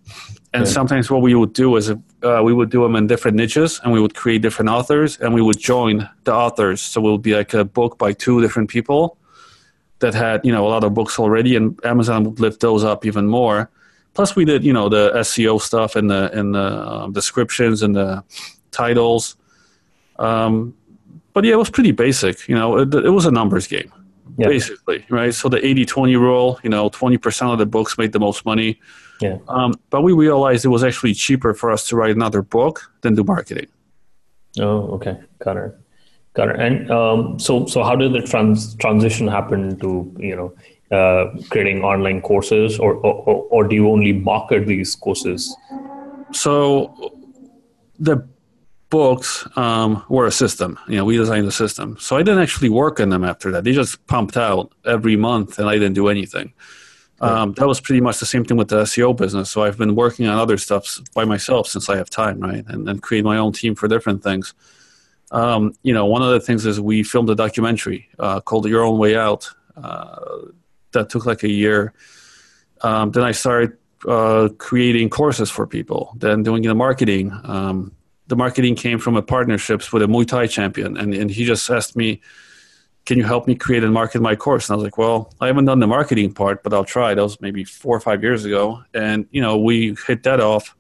And 0.56 0.68
sometimes 0.68 1.10
what 1.10 1.22
we 1.22 1.36
would 1.36 1.54
do 1.54 1.76
is 1.76 1.90
uh, 1.90 2.42
we 2.44 2.54
would 2.54 2.70
do 2.70 2.82
them 2.84 2.96
in 2.96 3.08
different 3.08 3.38
niches, 3.38 3.80
and 3.84 3.92
we 3.94 4.00
would 4.00 4.16
create 4.16 4.42
different 4.42 4.70
authors, 4.70 5.18
and 5.20 5.34
we 5.34 5.42
would 5.42 5.60
join 5.60 6.10
the 6.24 6.34
authors. 6.34 6.82
So 6.82 7.06
it 7.08 7.12
would 7.12 7.22
be 7.22 7.36
like 7.36 7.54
a 7.54 7.66
book 7.66 7.98
by 7.98 8.14
two 8.14 8.42
different 8.42 8.70
people 8.70 9.18
that 10.00 10.14
had 10.14 10.46
you 10.46 10.52
know 10.52 10.68
a 10.68 10.70
lot 10.70 10.84
of 10.84 10.94
books 10.94 11.20
already, 11.20 11.56
and 11.56 11.80
Amazon 11.84 12.24
would 12.24 12.40
lift 12.40 12.60
those 12.62 12.84
up 12.84 13.06
even 13.06 13.28
more. 13.28 13.70
Plus, 14.14 14.36
we 14.36 14.46
did 14.46 14.64
you 14.64 14.74
know 14.74 14.90
the 14.90 15.12
SEO 15.16 15.62
stuff 15.62 15.96
and 15.96 16.10
the 16.10 16.32
and 16.38 16.56
the 16.56 16.88
um, 16.88 17.14
descriptions 17.14 17.84
and 17.84 17.96
the 17.96 18.24
titles. 18.72 19.36
Um, 20.18 20.76
but 21.34 21.44
yeah, 21.44 21.54
it 21.54 21.58
was 21.58 21.70
pretty 21.70 21.92
basic. 21.92 22.48
You 22.48 22.56
know, 22.56 22.78
it, 22.78 22.94
it 22.94 23.10
was 23.10 23.26
a 23.26 23.32
numbers 23.32 23.68
game, 23.68 23.92
yeah. 24.38 24.48
basically, 24.48 25.06
right? 25.10 25.34
So 25.34 25.50
the 25.50 25.58
80-20 25.58 26.18
rule, 26.18 26.60
you 26.64 26.70
know, 26.70 26.88
twenty 26.90 27.18
percent 27.18 27.52
of 27.52 27.58
the 27.58 27.66
books 27.66 27.98
made 27.98 28.14
the 28.14 28.20
most 28.20 28.46
money. 28.46 28.80
Yeah. 29.22 29.38
Um, 29.48 29.74
but 29.90 30.02
we 30.02 30.14
realized 30.14 30.66
it 30.66 30.70
was 30.70 30.84
actually 30.84 31.14
cheaper 31.14 31.54
for 31.54 31.72
us 31.72 31.88
to 31.90 31.96
write 31.96 32.12
another 32.12 32.42
book 32.42 32.92
than 33.02 33.16
do 33.16 33.24
marketing. 33.24 33.68
Oh, 34.60 34.96
okay, 34.96 35.18
got 35.40 35.58
it. 35.58 35.78
Got 36.34 36.50
it. 36.50 36.60
And 36.60 36.92
um, 36.92 37.40
so, 37.40 37.66
so 37.66 37.84
how 37.84 37.96
did 37.96 38.14
the 38.14 38.22
trans 38.22 38.76
transition 38.76 39.28
happen 39.28 39.80
to 39.80 40.14
you 40.20 40.36
know 40.36 40.98
uh, 40.98 41.32
creating 41.50 41.84
online 41.84 42.22
courses, 42.22 42.78
or, 42.78 42.96
or 42.96 43.48
or 43.50 43.68
do 43.68 43.76
you 43.76 43.90
only 43.90 44.12
market 44.12 44.68
these 44.68 44.96
courses? 44.96 45.56
So, 46.32 47.14
the 47.98 48.28
books 48.90 49.48
um, 49.58 50.04
were 50.10 50.26
a 50.26 50.32
system. 50.32 50.78
You 50.88 50.98
know, 50.98 51.06
we 51.06 51.18
designed 51.18 51.48
the 51.48 51.52
system. 51.52 51.98
So 52.00 52.18
I 52.18 52.24
didn't 52.24 52.42
actually 52.42 52.70
work 52.70 53.00
on 53.00 53.10
them 53.10 53.24
after 53.24 53.52
that. 53.52 53.64
They 53.64 53.74
just 53.74 54.06
pumped 54.08 54.38
out 54.38 54.72
every 54.86 55.16
month, 55.16 55.60
and 55.60 55.68
I 55.70 55.74
didn't 55.74 55.94
do 55.94 56.08
anything. 56.08 56.54
Um, 57.22 57.54
that 57.54 57.68
was 57.68 57.80
pretty 57.80 58.02
much 58.02 58.20
the 58.20 58.26
same 58.26 58.44
thing 58.44 58.58
with 58.58 58.68
the 58.68 58.84
SEO 58.84 59.16
business. 59.16 59.50
So 59.50 59.64
I've 59.64 59.78
been 59.78 59.96
working 59.96 60.28
on 60.28 60.38
other 60.38 60.58
stuff 60.58 61.00
by 61.14 61.24
myself 61.24 61.68
since 61.68 61.90
I 61.90 61.96
have 61.96 62.10
time, 62.10 62.40
right? 62.40 62.64
And 62.68 62.88
then 62.88 63.00
create 63.00 63.24
my 63.24 63.38
own 63.38 63.54
team 63.54 63.74
for 63.74 63.88
different 63.88 64.22
things 64.22 64.54
um, 65.32 65.74
you 65.84 65.94
know, 65.94 66.06
one 66.06 66.22
of 66.22 66.30
the 66.30 66.40
things 66.40 66.66
is 66.66 66.80
we 66.80 67.04
filmed 67.04 67.30
a 67.30 67.36
documentary 67.36 68.10
uh, 68.20 68.40
called 68.40 68.68
Your 68.68 68.84
Own 68.84 68.98
Way 68.98 69.16
Out 69.16 69.50
uh, 69.76 70.18
that 70.92 71.10
took 71.10 71.26
like 71.26 71.44
a 71.44 71.50
year. 71.50 71.94
Um, 72.82 73.12
then 73.12 73.24
I 73.24 73.32
started 73.32 73.78
uh, 74.08 74.50
creating 74.58 75.10
courses 75.10 75.50
for 75.50 75.66
people, 75.66 76.14
then 76.18 76.44
doing 76.44 76.64
the 76.64 76.76
marketing. 76.76 77.32
Um, 77.44 77.94
the 78.28 78.36
marketing 78.36 78.76
came 78.76 79.00
from 79.00 79.16
a 79.16 79.22
partnerships 79.22 79.92
with 79.92 80.04
a 80.04 80.08
Muay 80.08 80.28
Thai 80.28 80.48
champion, 80.48 80.96
and, 80.98 81.14
and 81.14 81.30
he 81.30 81.46
just 81.46 81.70
asked 81.70 81.96
me, 81.96 82.22
can 83.06 83.18
you 83.18 83.24
help 83.24 83.48
me 83.48 83.56
create 83.56 83.84
and 83.84 83.94
market 83.94 84.22
my 84.22 84.36
course? 84.36 84.68
And 84.68 84.74
I 84.74 84.78
was 84.78 84.84
like, 84.84 84.98
well, 84.98 85.32
I 85.40 85.48
haven't 85.48 85.66
done 85.66 85.80
the 85.80 85.88
marketing 85.88 86.34
part, 86.34 86.64
but 86.64 86.74
I'll 86.74 86.86
try. 86.86 87.14
That 87.14 87.22
was 87.22 87.40
maybe 87.40 87.64
four 87.64 87.96
or 87.96 88.00
five 88.00 88.24
years 88.24 88.46
ago. 88.46 88.84
And, 88.94 89.28
you 89.32 89.42
know, 89.42 89.58
we 89.58 89.96
hit 90.08 90.24
that 90.24 90.40
off. 90.40 90.76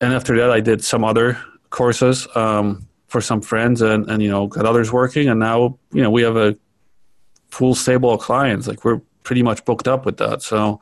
And 0.00 0.12
after 0.12 0.36
that, 0.38 0.50
I 0.50 0.60
did 0.60 0.84
some 0.84 1.04
other 1.04 1.38
courses. 1.70 2.28
Um, 2.36 2.88
for 3.12 3.20
some 3.20 3.42
friends 3.42 3.82
and, 3.82 4.10
and 4.10 4.22
you 4.22 4.30
know 4.30 4.46
got 4.46 4.64
others 4.64 4.90
working 4.90 5.28
and 5.28 5.38
now 5.38 5.78
you 5.92 6.02
know 6.02 6.10
we 6.10 6.22
have 6.22 6.34
a 6.34 6.56
full 7.50 7.74
stable 7.74 8.10
of 8.10 8.20
clients 8.20 8.66
like 8.66 8.86
we're 8.86 9.02
pretty 9.22 9.42
much 9.42 9.62
booked 9.66 9.86
up 9.86 10.06
with 10.06 10.16
that 10.16 10.40
so 10.40 10.80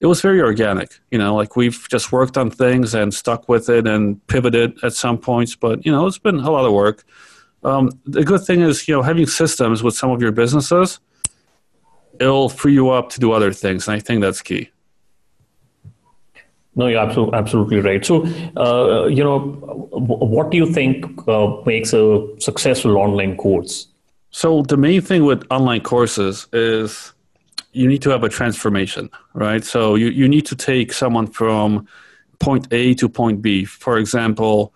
it 0.00 0.06
was 0.06 0.20
very 0.20 0.40
organic 0.40 0.98
you 1.12 1.18
know 1.18 1.36
like 1.36 1.54
we've 1.54 1.88
just 1.88 2.10
worked 2.10 2.36
on 2.36 2.50
things 2.50 2.92
and 2.92 3.14
stuck 3.14 3.48
with 3.48 3.68
it 3.68 3.86
and 3.86 4.26
pivoted 4.26 4.76
at 4.82 4.92
some 4.92 5.16
points 5.16 5.54
but 5.54 5.86
you 5.86 5.92
know 5.92 6.08
it's 6.08 6.18
been 6.18 6.40
a 6.40 6.50
lot 6.50 6.66
of 6.66 6.72
work 6.72 7.04
um, 7.62 7.90
the 8.06 8.24
good 8.24 8.42
thing 8.42 8.60
is 8.60 8.88
you 8.88 8.94
know 8.94 9.02
having 9.02 9.26
systems 9.26 9.82
with 9.82 9.94
some 9.94 10.10
of 10.10 10.20
your 10.20 10.32
businesses 10.32 11.00
it'll 12.18 12.48
free 12.48 12.72
you 12.72 12.90
up 12.90 13.08
to 13.10 13.20
do 13.20 13.32
other 13.32 13.52
things 13.52 13.88
and 13.88 13.96
i 13.96 14.00
think 14.00 14.20
that's 14.20 14.42
key 14.42 14.70
no, 16.76 16.86
you're 16.86 17.00
absolutely, 17.00 17.36
absolutely 17.36 17.80
right. 17.80 18.04
So, 18.04 18.24
uh, 18.56 19.06
you 19.06 19.24
know, 19.24 19.38
what 19.38 20.50
do 20.50 20.56
you 20.56 20.66
think 20.66 21.04
uh, 21.28 21.56
makes 21.66 21.92
a 21.92 22.26
successful 22.38 22.96
online 22.96 23.36
course? 23.36 23.88
So, 24.30 24.62
the 24.62 24.76
main 24.76 25.00
thing 25.00 25.24
with 25.24 25.44
online 25.50 25.80
courses 25.80 26.46
is 26.52 27.12
you 27.72 27.88
need 27.88 28.02
to 28.02 28.10
have 28.10 28.22
a 28.22 28.28
transformation, 28.28 29.10
right? 29.34 29.64
So, 29.64 29.96
you, 29.96 30.08
you 30.08 30.28
need 30.28 30.46
to 30.46 30.56
take 30.56 30.92
someone 30.92 31.26
from 31.26 31.88
point 32.38 32.68
A 32.70 32.94
to 32.94 33.08
point 33.08 33.42
B. 33.42 33.64
For 33.64 33.98
example, 33.98 34.72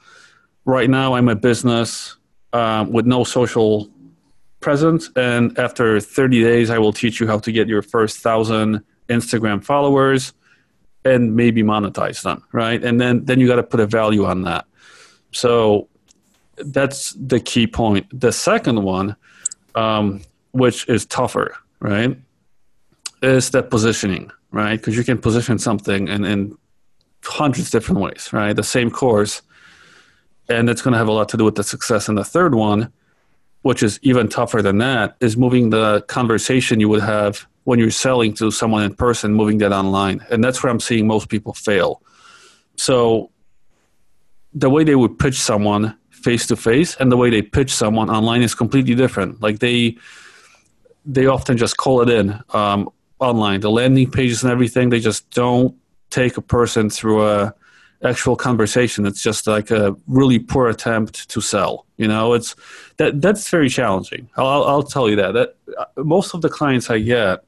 right 0.64 0.90
now 0.90 1.14
I'm 1.14 1.28
a 1.28 1.36
business 1.36 2.16
um, 2.54 2.92
with 2.92 3.04
no 3.04 3.24
social 3.24 3.90
presence, 4.60 5.10
and 5.16 5.58
after 5.58 6.00
30 6.00 6.42
days, 6.42 6.70
I 6.70 6.78
will 6.78 6.92
teach 6.92 7.20
you 7.20 7.26
how 7.26 7.38
to 7.40 7.52
get 7.52 7.68
your 7.68 7.82
first 7.82 8.20
thousand 8.20 8.82
Instagram 9.10 9.62
followers 9.62 10.32
and 11.04 11.36
maybe 11.36 11.62
monetize 11.62 12.22
them, 12.22 12.42
right? 12.52 12.82
And 12.82 12.98
then 12.98 13.26
then 13.26 13.40
you 13.40 13.46
got 13.46 13.56
to 13.56 13.62
put 13.62 13.80
a 13.80 13.86
value 13.86 14.24
on 14.24 14.42
that. 14.42 14.64
So 15.32 15.88
that's 16.56 17.12
the 17.12 17.40
key 17.40 17.66
point. 17.66 18.06
The 18.18 18.32
second 18.32 18.82
one, 18.82 19.16
um, 19.74 20.22
which 20.52 20.88
is 20.88 21.04
tougher, 21.04 21.56
right, 21.80 22.16
is 23.20 23.50
that 23.50 23.68
positioning, 23.68 24.30
right? 24.52 24.76
Because 24.76 24.96
you 24.96 25.04
can 25.04 25.18
position 25.18 25.58
something 25.58 26.08
in, 26.08 26.24
in 26.24 26.56
hundreds 27.24 27.70
different 27.70 28.00
ways, 28.00 28.32
right? 28.32 28.54
The 28.54 28.62
same 28.62 28.90
course, 28.90 29.42
and 30.48 30.68
that's 30.68 30.82
going 30.82 30.92
to 30.92 30.98
have 30.98 31.08
a 31.08 31.12
lot 31.12 31.28
to 31.30 31.36
do 31.36 31.44
with 31.44 31.54
the 31.54 31.64
success. 31.64 32.08
And 32.08 32.18
the 32.18 32.24
third 32.24 32.54
one, 32.54 32.92
which 33.62 33.82
is 33.82 33.98
even 34.02 34.28
tougher 34.28 34.62
than 34.62 34.78
that, 34.78 35.16
is 35.20 35.36
moving 35.36 35.70
the 35.70 36.02
conversation 36.02 36.80
you 36.80 36.88
would 36.88 37.02
have 37.02 37.46
when 37.64 37.78
you're 37.78 37.90
selling 37.90 38.34
to 38.34 38.50
someone 38.50 38.82
in 38.82 38.94
person, 38.94 39.32
moving 39.32 39.58
that 39.58 39.72
online. 39.72 40.24
And 40.30 40.44
that's 40.44 40.62
where 40.62 40.70
I'm 40.70 40.80
seeing 40.80 41.06
most 41.06 41.28
people 41.28 41.54
fail. 41.54 42.02
So 42.76 43.30
the 44.52 44.70
way 44.70 44.84
they 44.84 44.94
would 44.94 45.18
pitch 45.18 45.40
someone 45.40 45.96
face 46.10 46.46
to 46.46 46.56
face 46.56 46.96
and 46.96 47.10
the 47.10 47.16
way 47.16 47.30
they 47.30 47.42
pitch 47.42 47.72
someone 47.72 48.10
online 48.10 48.42
is 48.42 48.54
completely 48.54 48.94
different. 48.94 49.40
Like 49.40 49.58
they 49.58 49.96
they 51.06 51.26
often 51.26 51.56
just 51.56 51.76
call 51.76 52.00
it 52.00 52.08
in 52.08 52.38
um, 52.54 52.88
online. 53.18 53.60
The 53.60 53.70
landing 53.70 54.10
pages 54.10 54.42
and 54.42 54.50
everything, 54.50 54.88
they 54.88 55.00
just 55.00 55.28
don't 55.30 55.76
take 56.10 56.36
a 56.36 56.40
person 56.40 56.88
through 56.88 57.26
a 57.26 57.54
actual 58.04 58.36
conversation. 58.36 59.06
It's 59.06 59.22
just 59.22 59.46
like 59.46 59.70
a 59.70 59.96
really 60.06 60.38
poor 60.38 60.68
attempt 60.68 61.28
to 61.30 61.40
sell. 61.40 61.86
You 61.96 62.08
know, 62.08 62.34
it's 62.34 62.54
that 62.98 63.20
that's 63.20 63.48
very 63.48 63.68
challenging. 63.68 64.28
I'll, 64.36 64.64
I'll 64.64 64.82
tell 64.82 65.08
you 65.08 65.16
that. 65.16 65.32
That 65.32 65.56
uh, 65.78 65.84
most 65.96 66.34
of 66.34 66.42
the 66.42 66.48
clients 66.48 66.90
I 66.90 66.98
get, 67.00 67.44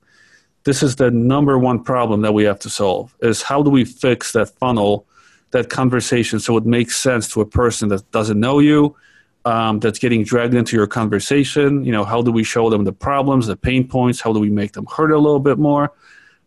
this 0.64 0.82
is 0.82 0.96
the 0.96 1.10
number 1.10 1.58
one 1.58 1.82
problem 1.82 2.22
that 2.22 2.32
we 2.32 2.44
have 2.44 2.58
to 2.60 2.70
solve: 2.70 3.14
is 3.20 3.42
how 3.42 3.62
do 3.62 3.70
we 3.70 3.84
fix 3.84 4.32
that 4.32 4.48
funnel, 4.58 5.06
that 5.50 5.68
conversation, 5.68 6.40
so 6.40 6.56
it 6.56 6.64
makes 6.64 6.96
sense 6.96 7.28
to 7.32 7.40
a 7.40 7.46
person 7.46 7.88
that 7.88 8.10
doesn't 8.10 8.40
know 8.40 8.58
you. 8.58 8.96
Um, 9.44 9.78
that's 9.78 10.00
getting 10.00 10.24
dragged 10.24 10.54
into 10.54 10.74
your 10.74 10.88
conversation. 10.88 11.84
You 11.84 11.92
know, 11.92 12.02
how 12.02 12.20
do 12.20 12.32
we 12.32 12.42
show 12.42 12.68
them 12.68 12.82
the 12.82 12.92
problems, 12.92 13.46
the 13.46 13.54
pain 13.54 13.86
points? 13.86 14.20
How 14.20 14.32
do 14.32 14.40
we 14.40 14.50
make 14.50 14.72
them 14.72 14.86
hurt 14.86 15.12
a 15.12 15.18
little 15.18 15.38
bit 15.38 15.56
more? 15.56 15.92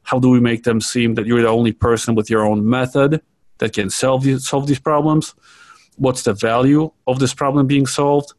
How 0.03 0.19
do 0.19 0.27
we 0.27 0.41
make 0.41 0.63
them 0.65 0.81
seem 0.81 1.13
that 1.13 1.25
you're 1.25 1.41
the 1.41 1.47
only 1.47 1.71
person 1.71 2.13
with 2.13 2.29
your 2.29 2.45
own 2.45 2.69
method 2.69 3.21
that 3.59 3.73
can 3.73 3.89
solve 3.89 4.23
these, 4.23 4.47
solve 4.47 4.67
these 4.67 4.79
problems? 4.79 5.35
What's 5.97 6.23
the 6.23 6.33
value 6.33 6.91
of 7.07 7.19
this 7.19 7.33
problem 7.33 7.67
being 7.67 7.85
solved? 7.85 8.33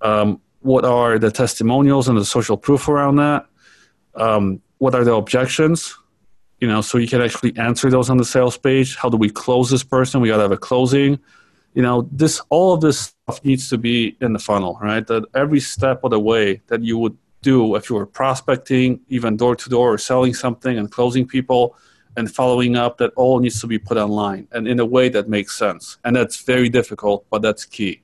Um, 0.00 0.40
what 0.60 0.84
are 0.84 1.18
the 1.18 1.30
testimonials 1.30 2.08
and 2.08 2.16
the 2.16 2.24
social 2.24 2.56
proof 2.56 2.88
around 2.88 3.16
that? 3.16 3.46
Um, 4.14 4.62
what 4.78 4.94
are 4.94 5.04
the 5.04 5.14
objections? 5.14 5.94
You 6.60 6.68
know, 6.68 6.80
so 6.80 6.98
you 6.98 7.08
can 7.08 7.20
actually 7.20 7.56
answer 7.58 7.90
those 7.90 8.08
on 8.08 8.16
the 8.16 8.24
sales 8.24 8.56
page. 8.56 8.96
How 8.96 9.08
do 9.10 9.16
we 9.16 9.28
close 9.28 9.70
this 9.70 9.84
person? 9.84 10.20
We 10.20 10.28
got 10.28 10.36
to 10.36 10.42
have 10.42 10.52
a 10.52 10.56
closing. 10.56 11.18
You 11.74 11.82
know, 11.82 12.08
this 12.12 12.40
all 12.48 12.72
of 12.72 12.80
this 12.80 13.00
stuff 13.00 13.44
needs 13.44 13.68
to 13.70 13.78
be 13.78 14.16
in 14.20 14.32
the 14.32 14.38
funnel, 14.38 14.78
right? 14.80 15.06
That 15.06 15.24
every 15.34 15.60
step 15.60 16.04
of 16.04 16.12
the 16.12 16.20
way 16.20 16.62
that 16.68 16.82
you 16.82 16.96
would 16.98 17.16
do 17.42 17.74
if 17.74 17.90
you 17.90 17.96
were 17.96 18.06
prospecting, 18.06 19.00
even 19.08 19.36
door 19.36 19.56
to 19.56 19.68
door, 19.68 19.92
or 19.92 19.98
selling 19.98 20.32
something 20.32 20.78
and 20.78 20.90
closing 20.90 21.26
people 21.26 21.76
and 22.16 22.32
following 22.32 22.76
up 22.76 22.98
that 22.98 23.12
all 23.16 23.40
needs 23.40 23.60
to 23.60 23.66
be 23.66 23.78
put 23.78 23.96
online 23.96 24.46
and 24.52 24.66
in 24.68 24.80
a 24.80 24.84
way 24.84 25.08
that 25.08 25.28
makes 25.28 25.56
sense. 25.56 25.98
And 26.04 26.14
that's 26.16 26.42
very 26.42 26.68
difficult 26.68 27.26
but 27.30 27.42
that's 27.42 27.64
key. 27.64 28.00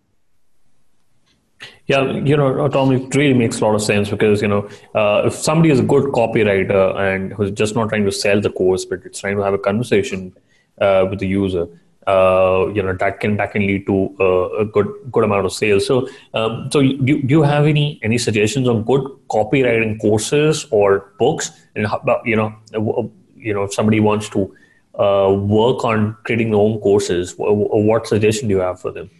Yeah, 1.86 2.12
you 2.12 2.36
know, 2.36 2.68
Tom, 2.68 2.92
it 2.92 3.14
really 3.14 3.34
makes 3.34 3.60
a 3.60 3.64
lot 3.64 3.74
of 3.74 3.82
sense 3.82 4.08
because 4.08 4.40
you 4.40 4.48
know, 4.48 4.68
uh, 4.94 5.22
if 5.26 5.34
somebody 5.34 5.70
is 5.70 5.80
a 5.80 5.82
good 5.82 6.04
copywriter 6.04 6.96
and 6.96 7.32
who's 7.32 7.50
just 7.50 7.74
not 7.74 7.88
trying 7.88 8.04
to 8.04 8.12
sell 8.12 8.40
the 8.40 8.50
course, 8.50 8.84
but 8.84 9.00
it's 9.04 9.20
trying 9.20 9.36
to 9.36 9.42
have 9.42 9.54
a 9.54 9.58
conversation 9.58 10.34
uh, 10.80 11.06
with 11.10 11.18
the 11.18 11.26
user, 11.26 11.66
uh, 12.06 12.66
you 12.74 12.82
know, 12.82 12.94
that 12.94 13.20
can 13.20 13.36
that 13.36 13.52
can 13.52 13.66
lead 13.66 13.86
to 13.86 14.16
uh, 14.20 14.48
a 14.60 14.64
good 14.64 14.88
good 15.10 15.24
amount 15.24 15.44
of 15.44 15.52
sales. 15.52 15.86
So, 15.86 16.08
um, 16.32 16.70
so 16.72 16.80
do, 16.80 17.22
do 17.22 17.28
you 17.28 17.42
have 17.42 17.66
any 17.66 18.00
any 18.02 18.18
suggestions 18.18 18.68
on 18.68 18.84
good 18.84 19.02
copywriting 19.28 20.00
courses 20.00 20.66
or 20.70 21.12
books, 21.18 21.50
and 21.74 21.86
how, 21.86 22.00
you 22.24 22.36
know, 22.36 23.12
you 23.40 23.54
know 23.54 23.64
if 23.64 23.74
somebody 23.74 24.00
wants 24.00 24.28
to 24.30 24.54
uh, 24.94 25.32
work 25.32 25.84
on 25.84 26.16
creating 26.24 26.50
their 26.50 26.60
own 26.60 26.78
courses 26.80 27.34
what 27.36 28.06
suggestion 28.06 28.48
do 28.48 28.54
you 28.54 28.60
have 28.60 28.80
for 28.80 28.90
them? 28.90 29.10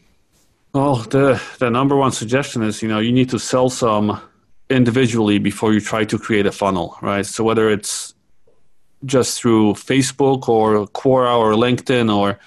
Well 0.73 0.97
the 0.97 1.41
the 1.59 1.71
number 1.71 1.97
one 1.97 2.12
suggestion 2.12 2.62
is 2.62 2.83
you 2.83 2.89
know 2.89 2.99
you 2.99 3.12
need 3.12 3.31
to 3.31 3.39
sell 3.39 3.69
some 3.71 4.21
individually 4.69 5.39
before 5.39 5.73
you 5.73 5.81
try 5.81 6.05
to 6.05 6.19
create 6.19 6.47
a 6.47 6.53
funnel 6.53 6.97
right? 7.03 7.27
So 7.27 7.45
whether 7.45 7.69
it's 7.71 8.15
just 9.05 9.41
through 9.41 9.73
facebook 9.73 10.49
or 10.49 10.87
quora 10.89 11.37
or 11.39 11.53
linkedin 11.53 12.15
or 12.15 12.39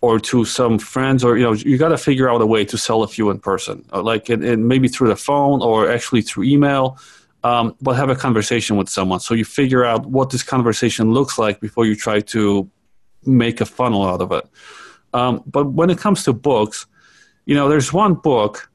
or 0.00 0.18
to 0.20 0.44
some 0.44 0.78
friends 0.78 1.24
or 1.24 1.36
you 1.36 1.44
know 1.44 1.52
you 1.52 1.78
got 1.78 1.88
to 1.88 1.98
figure 1.98 2.28
out 2.30 2.40
a 2.40 2.46
way 2.46 2.64
to 2.64 2.78
sell 2.78 3.02
a 3.02 3.08
few 3.08 3.30
in 3.30 3.38
person 3.38 3.84
uh, 3.92 4.02
like 4.02 4.30
in 4.30 4.66
maybe 4.66 4.88
through 4.88 5.08
the 5.08 5.16
phone 5.16 5.62
or 5.62 5.90
actually 5.90 6.22
through 6.22 6.44
email 6.44 6.98
um, 7.44 7.74
but 7.80 7.94
have 7.94 8.10
a 8.10 8.16
conversation 8.16 8.76
with 8.76 8.88
someone. 8.88 9.20
So 9.20 9.34
you 9.34 9.44
figure 9.44 9.84
out 9.84 10.06
what 10.06 10.30
this 10.30 10.42
conversation 10.42 11.12
looks 11.12 11.38
like 11.38 11.60
before 11.60 11.86
you 11.86 11.94
try 11.94 12.20
to 12.20 12.70
make 13.24 13.60
a 13.60 13.66
funnel 13.66 14.06
out 14.06 14.20
of 14.20 14.32
it. 14.32 14.48
Um, 15.14 15.42
but 15.46 15.72
when 15.72 15.90
it 15.90 15.98
comes 15.98 16.24
to 16.24 16.32
books, 16.32 16.86
you 17.46 17.54
know, 17.54 17.68
there's 17.68 17.92
one 17.92 18.14
book 18.14 18.70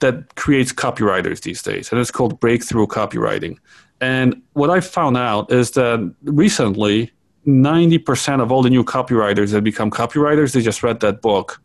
that 0.00 0.34
creates 0.34 0.72
copywriters 0.72 1.40
these 1.42 1.62
days, 1.62 1.90
and 1.90 2.00
it's 2.00 2.10
called 2.10 2.38
Breakthrough 2.38 2.86
Copywriting. 2.86 3.56
And 4.00 4.42
what 4.52 4.70
I 4.70 4.80
found 4.80 5.16
out 5.16 5.50
is 5.50 5.70
that 5.72 6.14
recently, 6.24 7.10
90% 7.46 8.42
of 8.42 8.52
all 8.52 8.62
the 8.62 8.70
new 8.70 8.84
copywriters 8.84 9.52
that 9.52 9.62
become 9.62 9.90
copywriters, 9.90 10.52
they 10.52 10.60
just 10.60 10.82
read 10.82 11.00
that 11.00 11.22
book 11.22 11.60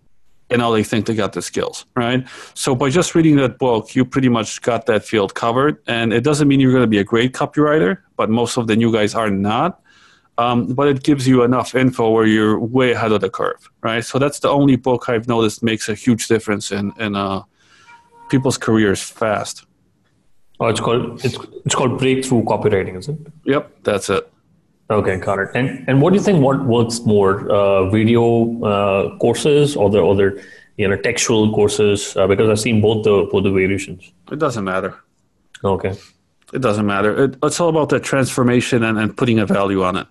and 0.52 0.60
now 0.60 0.72
they 0.72 0.84
think 0.84 1.06
they 1.06 1.16
got 1.16 1.34
the 1.34 1.42
skills, 1.42 1.86
right? 1.96 2.28
So 2.54 2.76
by 2.76 2.90
just 2.90 3.16
reading 3.16 3.38
that 3.38 3.58
book, 3.58 3.96
you 3.96 4.04
pretty 4.06 4.30
much 4.30 4.62
got 4.62 4.86
that 4.86 5.06
field 5.06 5.34
covered. 5.34 5.78
And 5.88 6.14
it 6.14 6.24
doesn't 6.24 6.48
mean 6.48 6.60
you're 6.60 6.72
going 6.72 6.84
to 6.84 6.88
be 6.88 7.00
a 7.00 7.04
great 7.04 7.34
copywriter, 7.34 7.98
but 8.18 8.30
most 8.30 8.58
of 8.58 8.68
the 8.68 8.76
new 8.76 8.92
guys 8.92 9.16
are 9.16 9.30
not. 9.30 9.82
Um, 10.38 10.74
but 10.74 10.88
it 10.88 11.04
gives 11.04 11.28
you 11.28 11.44
enough 11.44 11.76
info 11.76 12.10
where 12.10 12.26
you're 12.26 12.60
way 12.60 12.92
ahead 12.92 13.12
of 13.12 13.22
the 13.22 13.30
curve, 13.30 13.70
right? 13.82 14.04
So 14.04 14.18
that's 14.20 14.40
the 14.40 14.50
only 14.50 14.76
book 14.76 15.08
I've 15.08 15.28
noticed 15.28 15.62
makes 15.62 15.88
a 15.88 15.94
huge 15.94 16.28
difference 16.28 16.72
in 16.72 16.94
in 16.98 17.16
uh, 17.16 17.44
people's 18.30 18.58
careers 18.58 19.04
fast. 19.04 19.66
Oh, 20.60 20.68
it's 20.68 20.80
called 20.80 21.24
it's 21.24 21.38
it's 21.66 21.76
called 21.76 22.00
breakthrough 22.00 22.44
copywriting, 22.44 22.98
isn't 22.98 23.28
it? 23.28 23.34
Yep, 23.46 23.84
that's 23.84 24.10
it. 24.10 24.32
Okay, 24.92 25.16
got 25.16 25.40
it. 25.40 25.50
And 25.56 25.88
and 25.88 26.02
what 26.02 26.12
do 26.12 26.18
you 26.18 26.24
think? 26.24 26.44
What 26.44 26.66
works 26.66 27.00
more, 27.06 27.50
uh, 27.50 27.90
video 27.90 28.62
uh, 28.62 29.18
courses 29.20 29.78
or 29.78 29.90
the 29.90 30.04
other, 30.04 30.44
you 30.76 30.88
know 30.88 30.98
textual 30.98 31.54
courses? 31.54 32.16
Uh, 32.18 32.28
because 32.28 32.50
I've 32.50 32.60
seen 32.60 32.82
both 32.82 33.06
the 33.06 33.30
both 33.32 33.44
the 33.44 33.52
variations. 33.52 34.12
It 34.30 34.40
doesn't 34.40 34.66
matter. 34.66 34.94
Okay. 35.64 35.96
It 36.54 36.62
doesn't 36.62 36.86
matter. 36.86 37.24
It, 37.24 37.38
it's 37.42 37.62
all 37.62 37.70
about 37.70 37.88
the 37.88 38.02
transformation 38.02 38.84
and, 38.84 39.00
and 39.00 39.16
putting 39.16 39.40
a 39.40 39.46
value 39.46 39.82
on 39.82 39.96
it. 39.96 40.08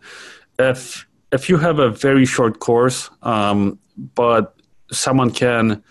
If 0.59 1.07
if 1.31 1.51
you 1.51 1.59
have 1.59 1.79
a 1.79 1.91
very 1.91 2.25
short 2.25 2.61
course, 2.61 3.11
um, 3.23 3.79
but 4.15 4.57
someone 4.91 5.31
can 5.31 5.83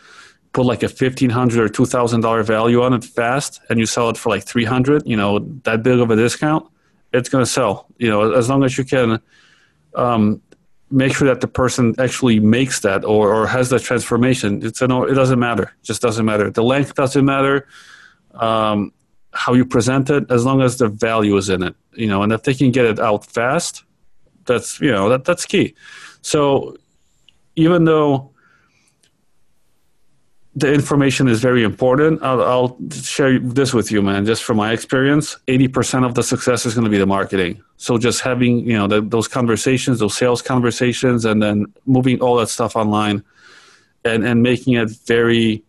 put 0.54 0.66
like 0.66 0.82
a 0.82 0.90
fifteen 0.90 1.30
hundred 1.30 1.60
or 1.60 1.70
two 1.70 1.86
thousand 1.86 2.22
dollar 2.22 2.42
value 2.42 2.82
on 2.82 2.94
it 2.94 3.04
fast, 3.04 3.62
and 3.70 3.78
you 3.78 3.86
sell 3.86 4.10
it 4.10 4.18
for 4.18 4.30
like 4.30 4.46
three 4.46 4.66
hundred, 4.66 5.04
you 5.06 5.16
know 5.16 5.38
that 5.66 5.84
big 5.84 6.00
of 6.00 6.10
a 6.10 6.16
discount 6.16 6.66
it's 7.14 7.30
going 7.30 7.44
to 7.44 7.50
sell. 7.50 7.88
You 7.98 8.10
know, 8.10 8.34
as 8.34 8.50
long 8.50 8.64
as 8.64 8.78
you 8.78 8.84
can 8.84 9.22
um, 9.96 10.42
make 10.92 11.14
sure 11.14 11.28
that 11.28 11.42
the 11.42 11.48
person 11.48 11.96
actually 12.00 12.40
makes 12.40 12.80
that 12.82 13.06
or, 13.06 13.34
or 13.34 13.48
has 13.48 13.70
that 13.70 13.82
transformation. 13.82 14.66
It's 14.66 14.82
an, 14.82 14.92
it 14.92 15.14
doesn't 15.14 15.40
matter. 15.40 15.64
It 15.64 15.84
just 15.84 16.02
doesn't 16.02 16.26
matter. 16.26 16.50
The 16.50 16.64
length 16.64 16.96
doesn't 16.96 17.26
matter. 17.26 17.68
Um, 18.34 18.92
how 19.32 19.54
you 19.54 19.66
present 19.66 20.10
it, 20.10 20.30
as 20.32 20.44
long 20.44 20.62
as 20.62 20.78
the 20.78 20.88
value 20.88 21.38
is 21.38 21.50
in 21.50 21.62
it. 21.62 21.76
You 21.94 22.08
know, 22.08 22.24
and 22.24 22.32
if 22.32 22.44
they 22.44 22.54
can 22.54 22.72
get 22.72 22.86
it 22.86 23.00
out 23.00 23.26
fast, 23.26 23.84
that's 24.46 24.80
you 24.82 24.92
know 24.92 25.10
that 25.10 25.26
that's 25.26 25.46
key. 25.46 25.76
So 26.22 26.76
even 27.56 27.86
though 27.86 28.32
the 30.56 30.74
information 30.74 31.28
is 31.28 31.40
very 31.40 31.64
important. 31.64 32.22
I'll, 32.24 32.42
I'll, 32.42 32.78
share 32.92 33.40
this 33.40 33.74
with 33.74 33.92
you, 33.92 34.02
man. 34.02 34.26
Just 34.26 34.44
from 34.44 34.58
my 34.58 34.72
experience, 34.72 35.38
eighty 35.48 35.68
percent 35.68 36.06
of 36.06 36.16
the 36.16 36.24
success 36.24 36.66
is 36.66 36.74
going 36.74 36.86
to 36.86 36.90
be 36.90 36.98
the 36.98 37.06
marketing. 37.06 37.62
So 37.78 37.98
just 37.98 38.22
having 38.22 38.60
you 38.66 38.78
know 38.78 38.88
the, 38.88 39.02
those 39.02 39.28
conversations, 39.28 40.00
those 40.00 40.18
sales 40.18 40.42
conversations, 40.42 41.24
and 41.24 41.42
then 41.42 41.72
moving 41.86 42.20
all 42.20 42.36
that 42.38 42.50
stuff 42.50 42.76
online, 42.76 43.24
and 44.04 44.26
and 44.26 44.42
making 44.42 44.74
it 44.74 44.90
very, 45.06 45.64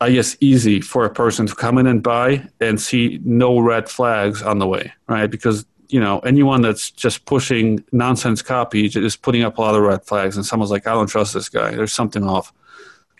I 0.00 0.12
guess, 0.12 0.36
easy 0.40 0.80
for 0.80 1.04
a 1.04 1.10
person 1.10 1.46
to 1.48 1.54
come 1.54 1.78
in 1.78 1.88
and 1.88 2.00
buy 2.00 2.48
and 2.60 2.80
see 2.80 3.20
no 3.24 3.58
red 3.58 3.88
flags 3.88 4.40
on 4.40 4.60
the 4.60 4.68
way, 4.68 4.92
right? 5.08 5.28
Because 5.28 5.66
you 5.88 5.98
know 5.98 6.20
anyone 6.20 6.62
that's 6.62 6.92
just 6.92 7.24
pushing 7.24 7.84
nonsense 7.90 8.40
copy 8.40 8.86
is 8.86 9.16
putting 9.16 9.42
up 9.42 9.58
a 9.58 9.60
lot 9.60 9.74
of 9.74 9.82
red 9.82 10.04
flags, 10.04 10.36
and 10.36 10.46
someone's 10.46 10.70
like, 10.70 10.86
I 10.86 10.92
don't 10.92 11.08
trust 11.08 11.34
this 11.34 11.48
guy. 11.48 11.72
There's 11.72 11.92
something 11.92 12.22
off 12.22 12.52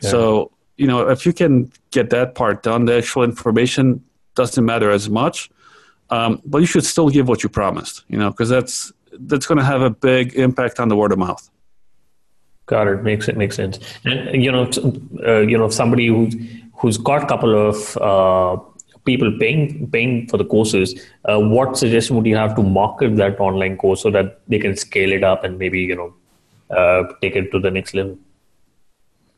so, 0.00 0.52
you 0.76 0.87
know, 0.87 1.09
if 1.09 1.26
you 1.26 1.33
can 1.33 1.73
get 1.90 2.11
that 2.11 2.35
part 2.35 2.62
done, 2.62 2.85
the 2.85 2.99
actual 2.99 3.25
information 3.25 4.05
doesn't 4.35 4.64
matter 4.64 4.90
as 4.90 5.09
much. 5.11 5.50
Um, 6.11 6.40
but 6.45 6.59
you 6.59 6.67
should 6.67 6.85
still 6.85 7.11
give 7.11 7.28
what 7.28 7.43
you 7.43 7.49
promised, 7.49 8.05
you 8.09 8.19
know, 8.19 8.31
because 8.31 8.49
that's 8.49 8.93
that's 9.21 9.47
going 9.47 9.59
to 9.59 9.64
have 9.64 9.83
a 9.83 9.90
big 9.90 10.35
impact 10.35 10.81
on 10.81 10.88
the 10.88 10.97
word 10.97 11.12
of 11.12 11.19
mouth. 11.19 11.50
Got 12.67 12.88
it. 12.88 13.02
Makes 13.02 13.28
it 13.28 13.37
makes 13.37 13.57
sense. 13.57 13.78
And 14.05 14.43
you 14.43 14.52
know, 14.52 14.71
uh, 15.26 15.40
you 15.40 15.59
know, 15.59 15.69
somebody 15.69 16.07
who's 16.07 16.35
who's 16.75 16.99
got 16.99 17.25
a 17.25 17.26
couple 17.26 17.55
of 17.69 17.97
uh, 17.99 18.57
people 19.05 19.35
paying 19.38 19.90
paying 19.90 20.28
for 20.28 20.37
the 20.37 20.45
courses, 20.45 20.95
uh, 21.25 21.38
what 21.38 21.76
suggestion 21.76 22.17
would 22.17 22.26
you 22.26 22.37
have 22.37 22.55
to 22.57 22.62
market 22.62 23.17
that 23.17 23.40
online 23.40 23.76
course 23.76 24.02
so 24.02 24.11
that 24.11 24.40
they 24.49 24.59
can 24.59 24.76
scale 24.76 25.12
it 25.12 25.25
up 25.25 25.45
and 25.45 25.59
maybe 25.59 25.81
you 25.81 25.97
know 25.97 26.14
uh, 26.71 27.05
take 27.21 27.37
it 27.37 27.50
to 27.52 27.59
the 27.59 27.71
next 27.71 27.95
level? 27.95 28.19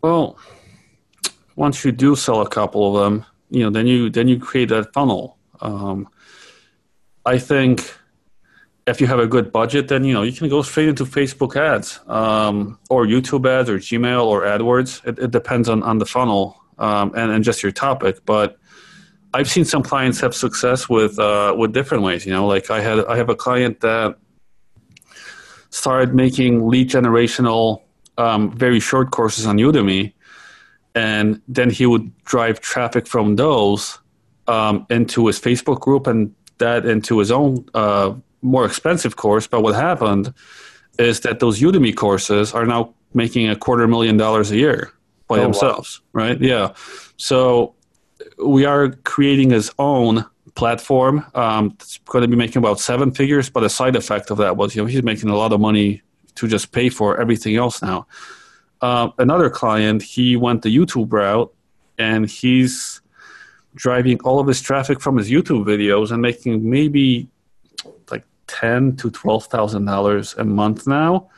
Well, 0.03 0.39
once 1.57 1.85
you 1.85 1.93
do 1.93 2.17
sell 2.17 2.41
a 2.41 2.49
couple 2.49 2.97
of 2.97 3.05
them, 3.05 3.27
you 3.51 3.63
know, 3.65 3.71
then 3.71 3.87
you 3.87 4.11
then 4.11 4.29
you 4.29 4.39
create 4.39 4.69
that 4.71 4.93
funnel. 4.93 5.37
Um, 5.61 6.09
I 7.27 7.39
think 7.39 7.93
if 8.87 9.01
you 9.01 9.07
have 9.07 9.19
a 9.19 9.27
good 9.27 9.53
budget, 9.53 9.89
then 9.89 10.05
you 10.05 10.15
know 10.15 10.23
you 10.23 10.33
can 10.33 10.49
go 10.49 10.63
straight 10.63 10.89
into 10.89 11.05
Facebook 11.05 11.57
ads 11.57 12.01
um, 12.07 12.79
or 12.89 13.05
YouTube 13.05 13.47
ads 13.49 13.69
or 13.69 13.79
Gmail 13.79 14.25
or 14.25 14.43
AdWords. 14.43 15.07
It, 15.07 15.19
it 15.19 15.31
depends 15.31 15.69
on, 15.69 15.83
on 15.83 15.99
the 15.99 16.07
funnel 16.07 16.57
um, 16.79 17.13
and, 17.15 17.31
and 17.31 17.45
just 17.45 17.63
your 17.63 17.73
topic. 17.73 18.25
But 18.25 18.59
I've 19.35 19.51
seen 19.51 19.65
some 19.65 19.83
clients 19.83 20.21
have 20.21 20.35
success 20.35 20.89
with 20.89 21.19
uh, 21.19 21.55
with 21.57 21.73
different 21.73 22.03
ways. 22.03 22.27
You 22.27 22.33
know, 22.33 22.47
like 22.47 22.71
I 22.71 22.81
had 22.81 23.05
I 23.05 23.17
have 23.17 23.29
a 23.29 23.37
client 23.37 23.81
that 23.81 24.17
started 25.71 26.15
making 26.15 26.67
lead 26.69 26.91
generational 26.91 27.83
um, 28.19 28.51
very 28.53 28.81
short 28.81 29.11
courses 29.11 29.47
on 29.47 29.57
Udemy, 29.57 30.13
and 30.95 31.41
then 31.49 31.71
he 31.71 31.87
would 31.87 32.17
drive 32.25 32.61
traffic 32.61 33.07
from 33.07 33.37
those 33.37 33.99
um, 34.49 34.87
into 34.91 35.27
his 35.27 35.39
Facebook 35.39 35.81
group 35.81 36.07
and 36.07 36.35
that 36.59 36.85
into 36.85 37.19
his 37.19 37.31
own 37.31 37.65
uh, 37.75 38.13
more 38.43 38.67
expensive 38.67 39.17
course. 39.17 39.47
But 39.47 39.63
what 39.63 39.75
happened 39.75 40.35
is 40.99 41.21
that 41.21 41.41
those 41.41 41.61
Udemy 41.61 41.95
courses 41.97 42.53
are 42.53 42.67
now 42.67 42.95
making 43.15 43.49
a 43.49 43.57
quarter 43.57 43.87
million 43.89 44.17
dollars 44.17 44.51
a 44.51 44.57
year 44.57 44.93
by 45.29 45.39
oh, 45.39 45.43
themselves, 45.43 46.01
wow. 46.13 46.23
right? 46.23 46.41
Yeah. 46.41 46.75
So 47.17 47.75
we 48.45 48.65
are 48.65 48.91
creating 49.05 49.51
his 49.51 49.71
own 49.79 50.27
platform. 50.55 51.25
Um, 51.35 51.77
it's 51.81 51.99
going 51.99 52.23
to 52.23 52.29
be 52.29 52.37
making 52.37 52.59
about 52.59 52.81
seven 52.81 53.11
figures, 53.11 53.49
but 53.49 53.65
a 53.65 53.69
side 53.69 53.97
effect 53.97 54.31
of 54.31 54.39
that 54.39 54.57
was, 54.57 54.75
you 54.75 54.83
know, 54.83 54.87
he's 54.87 55.03
making 55.03 55.31
a 55.31 55.37
lot 55.37 55.53
of 55.53 55.61
money 55.61 56.03
to 56.37 56.49
just 56.49 56.73
pay 56.73 56.89
for 56.89 57.21
everything 57.21 57.57
else 57.57 57.83
now. 57.83 58.07
Uh, 58.81 59.11
another 59.19 59.51
client, 59.51 60.03
he 60.03 60.37
went 60.37 60.63
the 60.63 60.75
YouTube 60.75 61.13
route, 61.13 61.53
and 61.99 62.29
he's 62.29 63.01
driving 63.75 64.21
all 64.23 64.41
of 64.41 64.47
his 64.47 64.61
traffic 64.61 65.01
from 65.01 65.17
his 65.17 65.31
YouTube 65.31 65.65
videos 65.65 66.11
and 66.11 66.23
making 66.23 66.69
maybe 66.69 67.29
like 68.11 68.25
ten 68.47 68.97
to 68.97 69.11
twelve 69.11 69.47
thousand 69.47 69.85
dollars 69.85 70.35
a 70.39 70.45
month 70.45 70.87
now. 70.87 71.29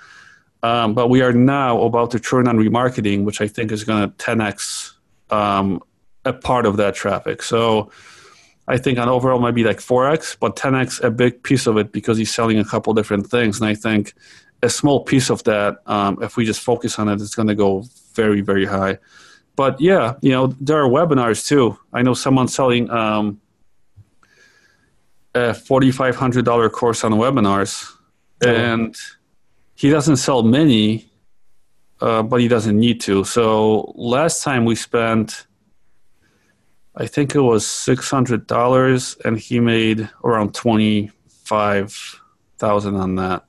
Um, 0.62 0.94
but 0.94 1.08
we 1.08 1.22
are 1.22 1.32
now 1.32 1.82
about 1.82 2.12
to 2.12 2.20
turn 2.20 2.46
on 2.46 2.56
remarketing, 2.56 3.24
which 3.24 3.40
I 3.40 3.48
think 3.48 3.72
is 3.72 3.82
going 3.82 4.08
to 4.08 4.16
10x 4.16 4.92
um, 5.30 5.82
a 6.24 6.32
part 6.32 6.66
of 6.66 6.76
that 6.76 6.94
traffic. 6.94 7.42
So 7.42 7.90
I 8.68 8.78
think 8.78 8.98
on 8.98 9.08
overall 9.08 9.40
might 9.40 9.56
be 9.56 9.64
like 9.64 9.78
4x, 9.78 10.36
but 10.38 10.54
10x 10.54 11.02
a 11.02 11.10
big 11.10 11.42
piece 11.42 11.66
of 11.66 11.76
it 11.78 11.90
because 11.90 12.16
he's 12.16 12.32
selling 12.32 12.60
a 12.60 12.64
couple 12.64 12.94
different 12.94 13.26
things. 13.26 13.60
And 13.60 13.68
I 13.68 13.74
think 13.74 14.14
a 14.62 14.70
small 14.70 15.04
piece 15.04 15.30
of 15.30 15.42
that, 15.44 15.78
um, 15.86 16.18
if 16.22 16.36
we 16.36 16.44
just 16.44 16.60
focus 16.60 16.98
on 16.98 17.08
it, 17.08 17.20
it's 17.20 17.34
going 17.34 17.48
to 17.48 17.54
go 17.54 17.84
very, 18.14 18.40
very 18.40 18.64
high. 18.64 18.98
But 19.56 19.80
yeah, 19.80 20.14
you 20.22 20.30
know, 20.30 20.46
there 20.60 20.82
are 20.82 20.88
webinars 20.88 21.46
too. 21.46 21.78
I 21.92 22.02
know 22.02 22.14
someone 22.14 22.48
selling 22.48 22.88
um, 22.90 23.40
a 25.34 25.50
$4,500 25.50 26.72
course 26.72 27.04
on 27.04 27.12
webinars, 27.12 27.86
oh. 28.44 28.48
and 28.48 28.96
he 29.74 29.90
doesn't 29.90 30.16
sell 30.16 30.42
many, 30.42 31.10
uh, 32.00 32.22
but 32.22 32.40
he 32.40 32.48
doesn't 32.48 32.78
need 32.78 33.00
to. 33.02 33.24
So 33.24 33.92
last 33.96 34.42
time 34.42 34.64
we 34.64 34.74
spent, 34.74 35.46
I 36.94 37.06
think 37.06 37.34
it 37.34 37.40
was 37.40 37.64
$600, 37.64 39.24
and 39.24 39.38
he 39.38 39.60
made 39.60 40.10
around 40.24 40.54
25000 40.54 42.96
on 42.96 43.14
that. 43.16 43.44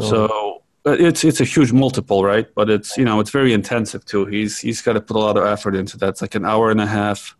So 0.00 0.62
it's 0.84 1.24
it's 1.24 1.40
a 1.40 1.44
huge 1.44 1.72
multiple, 1.72 2.24
right? 2.24 2.46
But 2.54 2.68
it's 2.70 2.96
you 2.98 3.04
know 3.04 3.20
it's 3.20 3.30
very 3.30 3.52
intensive 3.52 4.04
too. 4.04 4.26
He's 4.26 4.58
he's 4.58 4.82
got 4.82 4.94
to 4.94 5.00
put 5.00 5.16
a 5.16 5.20
lot 5.20 5.36
of 5.36 5.44
effort 5.44 5.74
into 5.74 5.96
that. 5.98 6.10
It's 6.10 6.22
like 6.22 6.34
an 6.34 6.44
hour 6.44 6.70
and 6.70 6.80
a 6.80 6.86
half, 6.86 7.36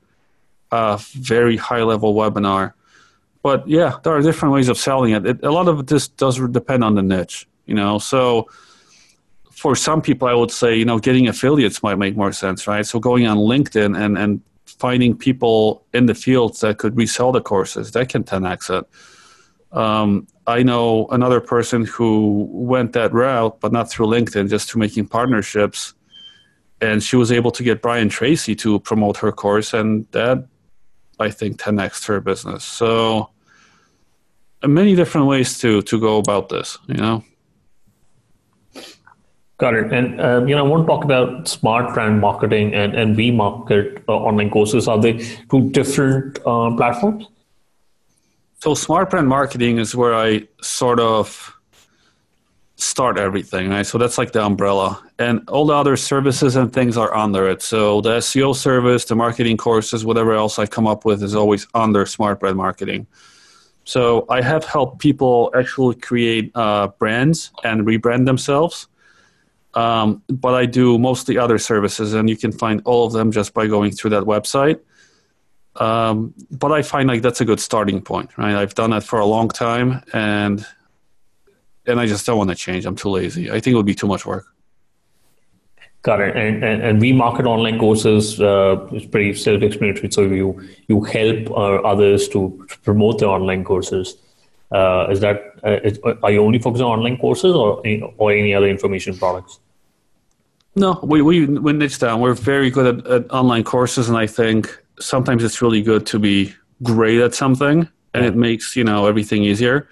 uh, 0.71 0.99
very 1.13 1.57
high 1.57 1.83
level 1.83 2.15
webinar. 2.15 2.73
But 3.43 3.69
yeah, 3.69 3.99
there 4.03 4.15
are 4.15 4.23
different 4.23 4.55
ways 4.55 4.69
of 4.69 4.79
selling 4.79 5.13
it. 5.13 5.27
it. 5.27 5.45
A 5.45 5.51
lot 5.51 5.69
of 5.69 5.87
this 5.87 6.09
does 6.09 6.39
depend 6.49 6.83
on 6.83 6.95
the 6.95 7.03
niche, 7.03 7.47
you 7.67 7.75
know. 7.75 7.99
So 7.99 8.49
for 9.51 9.77
some 9.77 10.01
people, 10.01 10.27
I 10.29 10.35
would 10.35 10.51
say 10.51 10.77
you 10.77 10.85
know 10.85 10.99
getting 10.99 11.29
affiliates 11.29 11.83
might 11.83 11.97
make 11.97 12.17
more 12.17 12.33
sense, 12.33 12.67
right? 12.67 12.87
So 12.87 12.99
going 12.99 13.27
on 13.27 13.37
LinkedIn 13.37 13.99
and 13.99 14.17
and 14.17 14.41
finding 14.65 15.17
people 15.17 15.85
in 15.93 16.07
the 16.07 16.15
fields 16.15 16.61
that 16.61 16.79
could 16.79 16.97
resell 16.97 17.33
the 17.33 17.41
courses 17.41 17.93
that 17.93 18.09
can 18.09 18.25
10x 18.25 18.79
it. 18.79 18.87
Um, 19.77 20.27
I 20.47 20.63
know 20.63 21.07
another 21.09 21.41
person 21.41 21.87
who 21.87 22.49
went 22.51 22.93
that 22.93 23.13
route, 23.13 23.61
but 23.61 23.73
not 23.73 23.91
through 23.91 24.07
LinkedIn, 24.07 24.51
just 24.51 24.71
through 24.71 24.81
making 24.81 25.07
partnerships. 25.07 25.95
And 26.81 27.03
she 27.03 27.17
was 27.17 27.33
able 27.33 27.51
to 27.53 27.63
get 27.63 27.81
Brian 27.81 28.09
Tracy 28.09 28.55
to 28.57 28.79
promote 28.81 29.17
her 29.19 29.33
course, 29.33 29.73
and 29.73 30.07
that, 30.11 30.47
I 31.19 31.31
think, 31.31 31.59
10x 31.59 32.07
her 32.07 32.21
business. 32.21 32.63
So, 32.65 33.31
many 34.67 34.95
different 34.95 35.27
ways 35.27 35.59
to 35.59 35.83
to 35.83 36.01
go 36.01 36.19
about 36.19 36.49
this, 36.49 36.79
you 36.87 36.95
know. 36.95 37.25
Got 39.59 39.75
it. 39.75 39.93
And 39.93 40.21
um, 40.21 40.49
you 40.49 40.57
know, 40.57 40.65
I 40.65 40.69
want 40.69 40.83
to 40.83 40.87
talk 40.87 41.05
about 41.05 41.47
smart 41.49 41.95
brand 41.95 42.21
marketing 42.21 42.75
and 42.75 42.95
and 42.95 43.17
we 43.17 43.31
market 43.31 44.03
uh, 44.09 44.13
online 44.13 44.51
courses. 44.51 44.89
Are 44.89 45.01
they 45.01 45.25
two 45.51 45.71
different 45.71 46.39
uh, 46.45 46.75
platforms? 46.77 47.29
So 48.65 48.73
smart 48.73 49.11
brand 49.11 49.29
marketing 49.29 49.77
is 49.77 49.95
where 49.95 50.15
I 50.15 50.49
sort 50.63 50.99
of 50.99 51.55
start 52.77 53.19
everything, 53.19 53.69
right? 53.69 53.85
So 53.85 53.99
that's 53.99 54.17
like 54.17 54.33
the 54.33 54.43
umbrella. 54.43 55.03
And 55.19 55.47
all 55.51 55.67
the 55.67 55.75
other 55.75 55.99
services 55.99 56.57
and 56.57 56.73
things 56.73 56.97
are 56.97 57.15
under 57.15 57.47
it. 57.47 57.61
So 57.61 58.01
the 58.01 58.21
SEO 58.21 58.57
service, 58.57 59.05
the 59.05 59.17
marketing 59.17 59.59
courses, 59.59 60.07
whatever 60.07 60.33
else 60.33 60.59
I 60.59 60.65
come 60.65 60.87
up 60.87 61.05
with 61.05 61.23
is 61.23 61.35
always 61.35 61.67
under 61.75 62.07
smart 62.07 62.41
brand 62.41 62.57
marketing. 62.57 63.07
So 63.85 64.25
I 64.31 64.41
have 64.41 64.65
helped 64.65 64.99
people 64.99 65.53
actually 65.55 65.97
create 65.97 66.51
uh, 66.55 66.87
brands 66.99 67.51
and 67.65 67.87
rebrand 67.87 68.25
themselves. 68.25 68.89
Um, 69.75 70.23
but 70.31 70.55
I 70.55 70.65
do 70.65 70.99
mostly 70.99 71.37
other 71.37 71.59
services, 71.59 72.15
and 72.15 72.31
you 72.31 72.37
can 72.39 72.51
find 72.51 72.81
all 72.87 73.07
of 73.07 73.13
them 73.13 73.31
just 73.31 73.53
by 73.53 73.67
going 73.67 73.93
through 73.93 74.13
that 74.13 74.23
website. 74.23 74.81
Um, 75.77 76.35
but 76.51 76.73
I 76.73 76.83
find 76.83 77.09
like 77.09 77.23
that's 77.23 77.41
a 77.41 77.45
good 77.45 77.61
starting 77.61 78.01
point, 78.01 78.37
right? 78.39 78.55
I've 78.55 78.75
done 78.75 78.91
that 78.91 79.03
for 79.03 79.19
a 79.19 79.27
long 79.27 79.49
time, 79.49 80.03
and 80.13 80.65
and 81.87 82.01
I 82.01 82.07
just 82.07 82.27
don't 82.27 82.39
want 82.39 82.51
to 82.51 82.57
change. 82.57 82.87
I'm 82.87 82.97
too 82.97 83.11
lazy. 83.11 83.51
I 83.51 83.61
think 83.61 83.75
it 83.75 83.77
would 83.77 83.87
be 83.87 83.95
too 83.95 84.07
much 84.07 84.25
work. 84.25 84.47
Got 86.03 86.21
it. 86.21 86.37
And 86.37 86.63
and, 86.63 86.83
and 86.83 87.01
we 87.01 87.13
market 87.13 87.47
online 87.47 87.79
courses. 87.79 88.41
Uh, 88.41 88.87
it's 88.93 89.07
pretty 89.07 89.35
self-explanatory. 89.35 90.13
So 90.13 90.23
you 90.23 90.63
you 90.87 91.03
help 91.03 91.51
uh, 91.51 91.77
others 91.83 92.29
to 92.29 92.67
promote 92.85 93.19
their 93.19 93.29
online 93.29 93.65
courses. 93.65 94.17
Uh, 94.71 95.07
is 95.11 95.21
that 95.21 95.55
uh, 95.65 95.81
is, 95.83 95.99
are 96.23 96.31
you 96.31 96.43
only 96.43 96.59
focusing 96.59 96.87
on 96.87 96.99
online 96.99 97.17
courses 97.17 97.55
or 97.55 97.83
or 98.19 98.33
any 98.33 98.55
other 98.55 98.69
information 98.69 99.17
products? 99.17 99.59
No, 100.77 101.01
we 101.03 101.23
we 101.23 101.47
we 101.47 101.73
niche 101.73 101.99
down. 101.99 102.21
We're 102.21 102.35
very 102.35 102.71
good 102.71 102.99
at, 102.99 103.07
at 103.07 103.31
online 103.31 103.65
courses, 103.65 104.09
and 104.09 104.19
I 104.19 104.27
think 104.27 104.84
sometimes 105.05 105.45
it's 105.45 105.61
really 105.61 105.83
good 105.83 106.07
to 106.07 106.19
be 106.19 106.55
great 106.83 107.21
at 107.21 107.35
something 107.35 107.89
and 108.15 108.25
it 108.25 108.37
makes 108.37 108.77
you 108.77 108.85
know 108.85 109.07
everything 109.07 109.43
easier. 109.45 109.89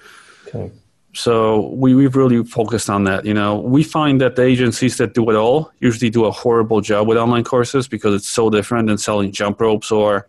Okay. 0.47 0.71
so 1.15 1.69
we, 1.69 1.95
we've 1.95 2.17
really 2.17 2.43
focused 2.45 2.89
on 2.89 3.05
that 3.05 3.25
you 3.25 3.35
know. 3.35 3.61
We 3.61 3.83
find 3.83 4.21
that 4.21 4.37
the 4.37 4.43
agencies 4.43 4.97
that 4.97 5.15
do 5.15 5.29
it 5.31 5.37
all 5.37 5.71
usually 5.81 6.11
do 6.11 6.25
a 6.25 6.31
horrible 6.31 6.81
job 6.81 7.07
with 7.09 7.19
online 7.19 7.45
courses 7.45 7.89
because 7.89 8.15
it's 8.15 8.29
so 8.29 8.51
different 8.51 8.89
than 8.89 8.99
selling 8.99 9.33
jump 9.33 9.61
ropes 9.61 9.91
or 9.91 10.27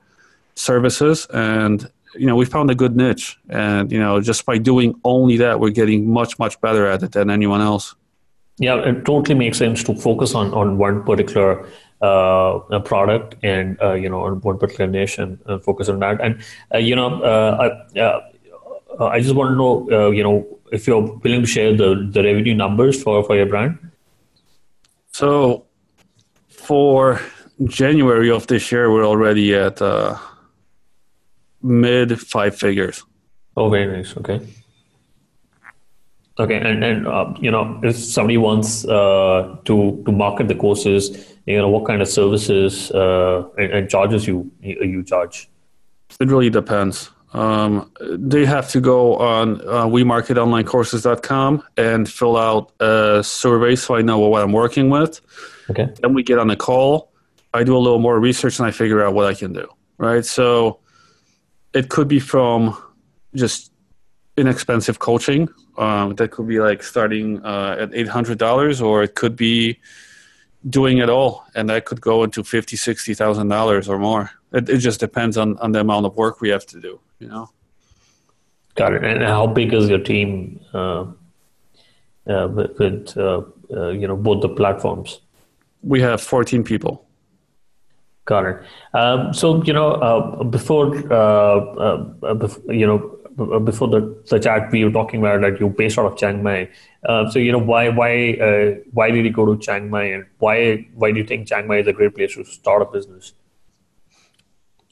services. 0.55 1.25
And 1.33 1.89
you 2.15 2.27
know 2.27 2.35
we 2.35 2.45
found 2.45 2.69
a 2.69 2.75
good 2.75 2.95
niche 2.95 3.37
and 3.49 3.91
you 3.91 3.99
know 3.99 4.21
just 4.21 4.45
by 4.45 4.57
doing 4.57 4.93
only 5.03 5.37
that 5.37 5.59
we're 5.59 5.71
getting 5.81 6.11
much 6.11 6.37
much 6.39 6.59
better 6.61 6.85
at 6.87 7.03
it 7.03 7.11
than 7.11 7.29
anyone 7.29 7.61
else. 7.61 7.95
Yeah 8.57 8.77
it 8.89 9.05
totally 9.05 9.35
makes 9.35 9.57
sense 9.57 9.83
to 9.85 9.95
focus 9.95 10.35
on 10.35 10.53
on 10.53 10.77
one 10.77 11.03
particular 11.03 11.65
uh, 12.03 12.59
a 12.69 12.79
product 12.81 13.35
and 13.43 13.81
uh, 13.81 13.93
you 13.93 14.09
know 14.09 14.21
on 14.25 14.41
one 14.41 14.57
particular 14.57 14.89
niche 14.89 15.17
and 15.17 15.39
uh, 15.45 15.57
focus 15.57 15.87
on 15.89 15.99
that. 15.99 16.19
And 16.21 16.43
uh, 16.73 16.77
you 16.77 16.95
know, 16.95 17.21
uh, 17.23 17.69
I, 17.95 17.99
uh, 17.99 19.05
I 19.07 19.19
just 19.21 19.35
want 19.35 19.51
to 19.51 19.55
know, 19.55 20.11
you 20.11 20.23
know, 20.23 20.45
if 20.71 20.85
you're 20.85 21.01
willing 21.01 21.41
to 21.41 21.47
share 21.47 21.75
the 21.75 22.07
the 22.11 22.23
revenue 22.23 22.53
numbers 22.53 23.01
for 23.01 23.23
for 23.23 23.35
your 23.35 23.45
brand. 23.45 23.79
So, 25.11 25.65
for 26.49 27.21
January 27.65 28.31
of 28.31 28.47
this 28.47 28.71
year, 28.71 28.91
we're 28.91 29.05
already 29.05 29.55
at 29.55 29.79
mid 31.61 32.19
five 32.19 32.55
figures. 32.55 33.03
Oh, 33.55 33.69
very 33.69 33.87
nice. 33.97 34.17
Okay. 34.17 34.41
Okay, 36.39 36.55
and 36.55 36.83
and 36.83 37.07
uh, 37.07 37.31
you 37.39 37.51
know, 37.51 37.79
if 37.83 37.95
somebody 37.95 38.37
wants 38.37 38.85
uh, 38.85 39.55
to 39.65 40.01
to 40.03 40.11
market 40.11 40.47
the 40.47 40.55
courses, 40.55 41.32
you 41.45 41.57
know, 41.57 41.69
what 41.69 41.85
kind 41.85 42.01
of 42.01 42.07
services 42.07 42.91
uh, 42.91 43.47
and, 43.57 43.71
and, 43.71 43.89
charges 43.89 44.27
you 44.27 44.49
you 44.61 45.03
charge? 45.03 45.49
It 46.19 46.29
really 46.29 46.49
depends. 46.49 47.09
Um, 47.33 47.91
they 47.99 48.45
have 48.45 48.69
to 48.69 48.79
go 48.79 49.15
on 49.17 49.59
uh, 49.61 49.87
wemarketonlinecourses.com 49.87 51.63
and 51.77 52.07
fill 52.07 52.37
out 52.37 52.71
a 52.79 53.23
survey 53.23 53.75
so 53.75 53.95
I 53.95 54.03
know 54.03 54.19
what 54.19 54.43
I'm 54.43 54.51
working 54.51 54.89
with. 54.91 55.19
Okay. 55.71 55.89
Then 56.01 56.13
we 56.13 56.21
get 56.21 56.37
on 56.37 56.51
a 56.51 56.55
call. 56.55 57.11
I 57.53 57.63
do 57.63 57.75
a 57.75 57.79
little 57.79 57.99
more 57.99 58.19
research 58.19 58.59
and 58.59 58.67
I 58.67 58.71
figure 58.71 59.03
out 59.03 59.15
what 59.15 59.25
I 59.25 59.33
can 59.33 59.51
do. 59.51 59.67
Right. 59.97 60.23
So 60.23 60.79
it 61.73 61.89
could 61.89 62.07
be 62.07 62.19
from 62.19 62.77
just 63.35 63.71
inexpensive 64.37 64.99
coaching. 64.99 65.49
Um, 65.77 66.15
that 66.15 66.31
could 66.31 66.47
be 66.47 66.59
like 66.59 66.83
starting 66.83 67.43
uh, 67.43 67.77
at 67.79 67.93
eight 67.93 68.07
hundred 68.07 68.37
dollars, 68.37 68.81
or 68.81 69.03
it 69.03 69.15
could 69.15 69.35
be 69.35 69.79
doing 70.69 70.97
it 70.99 71.09
all, 71.09 71.45
and 71.55 71.69
that 71.69 71.85
could 71.85 72.01
go 72.01 72.23
into 72.23 72.43
fifty, 72.43 72.75
sixty 72.77 73.13
thousand 73.13 73.49
dollars 73.49 73.89
or 73.89 73.97
more. 73.99 74.31
It, 74.51 74.69
it 74.69 74.77
just 74.77 74.99
depends 74.99 75.37
on 75.37 75.57
on 75.57 75.71
the 75.71 75.79
amount 75.79 76.05
of 76.05 76.15
work 76.15 76.41
we 76.41 76.49
have 76.49 76.65
to 76.67 76.79
do. 76.79 76.99
You 77.19 77.27
know. 77.27 77.49
Got 78.75 78.93
it. 78.93 79.03
And 79.03 79.21
how 79.23 79.47
big 79.47 79.73
is 79.73 79.87
your 79.87 79.99
team 79.99 80.59
uh, 80.73 81.05
uh, 82.27 82.47
with, 82.47 83.15
uh, 83.15 83.43
uh, 83.71 83.89
you 83.89 84.07
know 84.07 84.15
both 84.15 84.41
the 84.41 84.49
platforms? 84.49 85.21
We 85.83 86.01
have 86.01 86.21
fourteen 86.21 86.63
people. 86.63 87.05
Got 88.25 88.45
it. 88.45 88.57
Um, 88.93 89.33
so 89.33 89.61
you 89.63 89.73
know, 89.73 89.91
uh, 89.91 90.43
before, 90.45 90.95
uh, 91.11 91.15
uh, 91.15 92.33
before 92.33 92.73
you 92.73 92.87
know, 92.87 93.12
before 93.35 93.87
the, 93.87 94.23
the 94.29 94.39
chat, 94.39 94.71
we 94.71 94.83
were 94.83 94.91
talking 94.91 95.19
about 95.19 95.41
that 95.41 95.59
you're 95.59 95.69
based 95.69 95.97
out 95.97 96.05
of 96.05 96.17
Chiang 96.17 96.43
Mai. 96.43 96.69
so 97.05 97.39
you 97.39 97.51
know, 97.51 97.59
why 97.59 97.89
why 97.89 98.33
why 98.91 99.11
did 99.11 99.25
you 99.25 99.31
go 99.31 99.45
to 99.45 99.59
Chiang 99.59 99.89
Mai, 99.89 100.05
and 100.05 100.25
why 100.39 100.87
why 100.95 101.11
do 101.11 101.19
you 101.19 101.25
think 101.25 101.47
Chiang 101.47 101.67
Mai 101.67 101.79
is 101.79 101.87
a 101.87 101.93
great 101.93 102.15
place 102.15 102.35
to 102.35 102.45
start 102.45 102.81
a 102.81 102.85
business? 102.85 103.33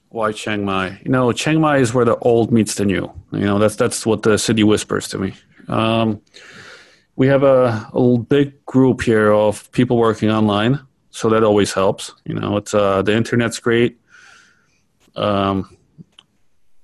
Why 0.09 0.31
Chiang 0.31 0.65
Mai? 0.65 0.99
You 1.03 1.11
know, 1.11 1.31
Chiang 1.31 1.61
Mai 1.61 1.77
is 1.77 1.93
where 1.93 2.05
the 2.05 2.17
old 2.17 2.51
meets 2.51 2.75
the 2.75 2.85
new. 2.85 3.11
You 3.31 3.45
know, 3.45 3.59
that's 3.59 3.75
that's 3.75 4.05
what 4.05 4.23
the 4.23 4.37
city 4.37 4.63
whispers 4.63 5.07
to 5.09 5.17
me. 5.17 5.33
Um, 5.67 6.21
we 7.15 7.27
have 7.27 7.43
a, 7.43 7.89
a 7.93 8.17
big 8.17 8.65
group 8.65 9.01
here 9.01 9.31
of 9.31 9.71
people 9.71 9.97
working 9.97 10.29
online 10.29 10.79
so 11.11 11.29
that 11.29 11.43
always 11.43 11.73
helps. 11.73 12.13
You 12.25 12.35
know, 12.35 12.57
it's 12.57 12.73
uh, 12.73 13.01
the 13.01 13.15
internet's 13.15 13.59
great. 13.59 13.99
Um, 15.15 15.77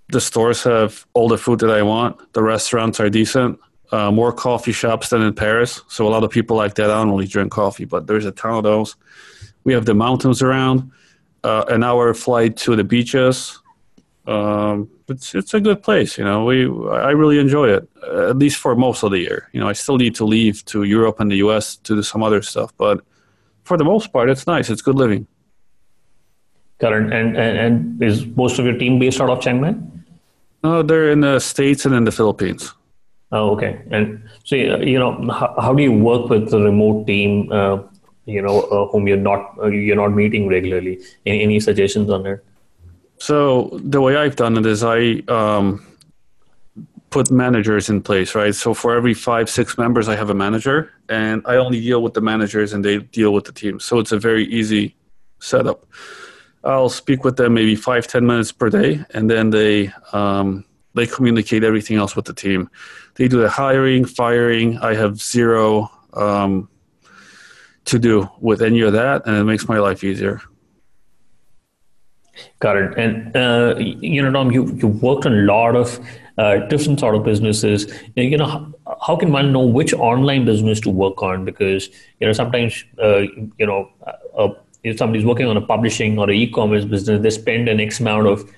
the 0.09 0.21
stores 0.21 0.63
have 0.63 1.05
all 1.13 1.27
the 1.27 1.37
food 1.37 1.59
that 1.59 1.69
I 1.69 1.81
want. 1.81 2.33
The 2.33 2.43
restaurants 2.43 2.99
are 2.99 3.09
decent. 3.09 3.59
Uh, 3.91 4.11
more 4.11 4.33
coffee 4.33 4.73
shops 4.73 5.09
than 5.09 5.21
in 5.21 5.33
Paris, 5.33 5.81
so 5.87 6.05
a 6.05 6.09
lot 6.09 6.23
of 6.23 6.29
people 6.29 6.57
like 6.57 6.75
that. 6.75 6.89
I 6.89 6.95
don't 6.95 7.09
really 7.09 7.27
drink 7.27 7.53
coffee, 7.53 7.85
but 7.85 8.05
there's 8.05 8.25
a 8.25 8.31
ton 8.31 8.55
of 8.55 8.63
those. 8.63 8.97
We 9.63 9.71
have 9.71 9.85
the 9.85 9.93
mountains 9.93 10.41
around, 10.41 10.91
uh, 11.45 11.63
an 11.69 11.83
hour 11.83 12.13
flight 12.13 12.57
to 12.57 12.75
the 12.75 12.83
beaches. 12.83 13.59
Um, 14.25 14.89
it's 15.07 15.33
it's 15.33 15.53
a 15.53 15.61
good 15.61 15.83
place, 15.83 16.17
you 16.17 16.25
know. 16.25 16.43
We 16.43 16.65
I 16.89 17.11
really 17.11 17.39
enjoy 17.39 17.69
it, 17.69 17.87
at 18.03 18.37
least 18.37 18.57
for 18.57 18.75
most 18.75 19.03
of 19.03 19.11
the 19.11 19.19
year. 19.19 19.47
You 19.53 19.61
know, 19.61 19.69
I 19.69 19.73
still 19.73 19.95
need 19.95 20.15
to 20.15 20.25
leave 20.25 20.65
to 20.65 20.83
Europe 20.83 21.21
and 21.21 21.31
the 21.31 21.37
U.S. 21.37 21.77
to 21.77 21.95
do 21.95 22.03
some 22.03 22.23
other 22.23 22.41
stuff, 22.41 22.73
but 22.77 22.99
for 23.63 23.77
the 23.77 23.85
most 23.85 24.11
part, 24.11 24.29
it's 24.29 24.45
nice. 24.47 24.69
It's 24.69 24.81
good 24.81 24.95
living. 24.95 25.27
Current 26.79 27.13
and, 27.13 27.37
and 27.37 27.57
and 27.57 28.03
is 28.03 28.25
most 28.25 28.59
of 28.59 28.65
your 28.65 28.77
team 28.77 28.99
based 28.99 29.21
out 29.21 29.29
of 29.29 29.39
Chiang 29.39 29.61
Mai? 29.61 29.75
No, 30.63 30.81
they're 30.81 31.11
in 31.11 31.21
the 31.21 31.39
states 31.39 31.85
and 31.85 31.93
in 31.95 32.03
the 32.03 32.11
Philippines. 32.11 32.73
Oh, 33.31 33.51
okay. 33.51 33.81
And 33.91 34.27
so 34.43 34.55
you 34.55 34.99
know, 34.99 35.11
how, 35.31 35.53
how 35.59 35.73
do 35.73 35.83
you 35.83 35.91
work 35.91 36.29
with 36.29 36.49
the 36.49 36.59
remote 36.59 37.05
team? 37.05 37.51
Uh, 37.51 37.79
you 38.25 38.41
know, 38.41 38.61
uh, 38.61 38.87
whom 38.87 39.07
you're 39.07 39.17
not 39.17 39.53
uh, 39.61 39.67
you're 39.67 39.95
not 39.95 40.09
meeting 40.09 40.47
regularly. 40.47 40.99
Any, 41.25 41.43
any 41.43 41.59
suggestions 41.59 42.09
on 42.09 42.23
that? 42.23 42.41
So 43.19 43.79
the 43.83 44.01
way 44.01 44.15
I've 44.15 44.35
done 44.35 44.57
it 44.57 44.65
is 44.65 44.83
I 44.83 45.23
um, 45.27 45.85
put 47.09 47.31
managers 47.31 47.89
in 47.89 48.01
place, 48.01 48.35
right? 48.35 48.53
So 48.53 48.73
for 48.73 48.95
every 48.95 49.13
five, 49.13 49.49
six 49.49 49.77
members, 49.77 50.07
I 50.07 50.15
have 50.15 50.29
a 50.29 50.33
manager, 50.33 50.91
and 51.09 51.41
I 51.45 51.55
only 51.55 51.81
deal 51.81 52.01
with 52.03 52.13
the 52.13 52.21
managers, 52.21 52.73
and 52.73 52.83
they 52.83 52.99
deal 52.99 53.33
with 53.33 53.45
the 53.45 53.51
team. 53.51 53.79
So 53.79 53.99
it's 53.99 54.11
a 54.11 54.19
very 54.19 54.45
easy 54.45 54.95
setup. 55.39 55.85
I'll 56.67 56.89
speak 56.89 57.23
with 57.23 57.37
them 57.37 57.53
maybe 57.53 57.75
five, 57.75 58.07
ten 58.07 58.25
minutes 58.25 58.51
per 58.51 58.69
day, 58.69 59.03
and 59.11 59.29
then 59.29 59.49
they 59.51 59.91
um, 60.11 60.65
they 60.95 61.07
communicate 61.07 61.63
everything 61.63 61.97
else 61.97 62.15
with 62.15 62.25
the 62.25 62.33
team. 62.33 62.69
They 63.15 63.27
do 63.27 63.41
the 63.41 63.49
hiring, 63.49 64.03
firing. 64.03 64.77
I 64.79 64.93
have 64.93 65.21
zero 65.21 65.89
um, 66.13 66.69
to 67.85 67.97
do 67.97 68.29
with 68.39 68.61
any 68.61 68.81
of 68.81 68.93
that, 68.93 69.25
and 69.25 69.37
it 69.37 69.45
makes 69.45 69.67
my 69.69 69.79
life 69.79 70.03
easier. 70.03 70.41
Got 72.59 72.77
it. 72.77 72.97
And 72.97 73.35
uh, 73.35 73.75
you 73.79 74.21
know, 74.21 74.31
Tom, 74.31 74.51
you 74.51 74.67
you 74.75 74.87
worked 74.87 75.25
on 75.25 75.33
a 75.33 75.43
lot 75.43 75.75
of 75.75 75.99
uh, 76.37 76.57
different 76.67 76.99
sort 76.99 77.15
of 77.15 77.23
businesses. 77.23 77.91
You 78.15 78.37
know, 78.37 78.45
how, 78.45 78.73
how, 79.05 79.15
can 79.15 79.31
one 79.31 79.51
know 79.51 79.65
which 79.65 79.93
online 79.93 80.45
business 80.45 80.79
to 80.81 80.89
work 80.89 81.23
on? 81.23 81.45
Because 81.45 81.89
you 82.19 82.27
know, 82.27 82.33
sometimes 82.33 82.83
uh, 83.01 83.23
you 83.57 83.65
know, 83.65 83.89
uh, 84.37 84.49
if 84.83 84.97
somebody's 84.97 85.25
working 85.25 85.47
on 85.47 85.57
a 85.57 85.61
publishing 85.61 86.17
or 86.19 86.29
an 86.29 86.35
e-commerce 86.35 86.85
business, 86.85 87.21
they 87.21 87.29
spend 87.29 87.67
an 87.67 87.79
X 87.79 87.99
amount 87.99 88.27
of, 88.27 88.51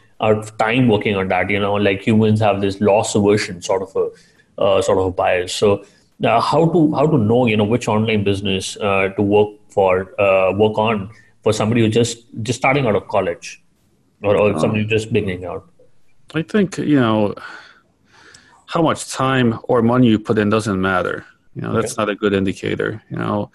time 0.57 0.89
working 0.89 1.15
on 1.15 1.29
that. 1.29 1.49
You 1.49 1.61
know, 1.61 1.75
like 1.75 2.01
humans 2.01 2.41
have 2.41 2.59
this 2.59 2.81
loss 2.81 3.15
aversion 3.15 3.61
sort 3.61 3.83
of 3.83 3.95
a 3.95 4.61
uh, 4.61 4.81
sort 4.81 4.97
of 4.97 5.05
a 5.05 5.11
bias. 5.11 5.53
So, 5.53 5.85
uh, 6.21 6.41
how 6.41 6.67
to 6.73 6.93
how 6.93 7.07
to 7.07 7.17
know 7.17 7.45
you 7.45 7.55
know 7.55 7.63
which 7.63 7.87
online 7.87 8.25
business 8.25 8.73
to 8.73 9.15
work 9.19 9.49
for 9.69 10.13
work 10.57 10.77
on 10.77 11.09
for 11.41 11.53
somebody 11.53 11.85
who's 11.85 11.93
just 11.93 12.25
just 12.43 12.59
starting 12.59 12.85
out 12.85 12.97
of 12.97 13.07
college? 13.07 13.63
or, 14.23 14.35
or 14.35 14.59
somebody 14.59 14.85
just 14.85 15.11
beginning 15.11 15.45
out? 15.45 15.69
I 16.33 16.41
think 16.41 16.77
you 16.77 16.99
know 16.99 17.35
how 18.67 18.81
much 18.81 19.11
time 19.11 19.59
or 19.63 19.81
money 19.81 20.07
you 20.07 20.19
put 20.19 20.37
in 20.37 20.49
doesn't 20.49 20.79
matter. 20.79 21.25
You 21.55 21.63
know, 21.63 21.71
okay. 21.71 21.81
that's 21.81 21.97
not 21.97 22.09
a 22.09 22.15
good 22.15 22.33
indicator. 22.33 23.01
You 23.09 23.17
know, 23.17 23.51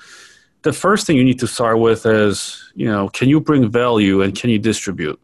the 0.64 0.72
first 0.72 1.06
thing 1.06 1.16
you 1.16 1.24
need 1.24 1.38
to 1.38 1.46
start 1.46 1.78
with 1.78 2.04
is 2.06 2.72
you 2.74 2.86
know, 2.86 3.08
can 3.10 3.28
you 3.28 3.40
bring 3.40 3.70
value 3.70 4.22
and 4.22 4.34
can 4.34 4.50
you 4.50 4.58
distribute? 4.58 5.20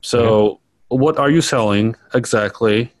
So, 0.00 0.60
what 0.88 1.18
are 1.18 1.30
you 1.30 1.40
selling 1.40 1.96
exactly, 2.14 2.92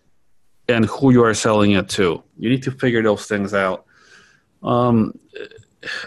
and 0.68 0.84
who 0.86 1.12
you 1.12 1.22
are 1.22 1.34
selling 1.34 1.72
it 1.72 1.88
to? 1.90 2.22
You 2.36 2.50
need 2.50 2.64
to 2.64 2.72
figure 2.72 3.02
those 3.02 3.26
things 3.26 3.54
out. 3.54 3.84
Um, 4.62 5.16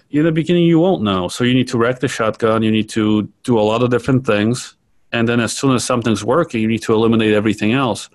in 0.10 0.26
the 0.26 0.34
beginning, 0.34 0.66
you 0.66 0.80
won't 0.80 1.02
know, 1.02 1.30
so 1.30 1.46
you 1.46 1.54
need 1.54 1.70
to 1.70 1.78
rack 1.78 2.02
the 2.02 2.10
shotgun. 2.10 2.62
You 2.62 2.72
need 2.72 2.90
to 2.90 3.30
do 3.44 3.58
a 3.58 3.62
lot 3.62 3.82
of 3.82 3.90
different 3.90 4.26
things 4.26 4.76
and 5.12 5.28
then 5.28 5.40
as 5.40 5.54
soon 5.54 5.76
as 5.76 5.84
something's 5.84 6.24
working 6.24 6.62
you 6.62 6.68
need 6.68 6.82
to 6.82 6.94
eliminate 6.94 7.34
everything 7.34 7.74
else 7.74 8.10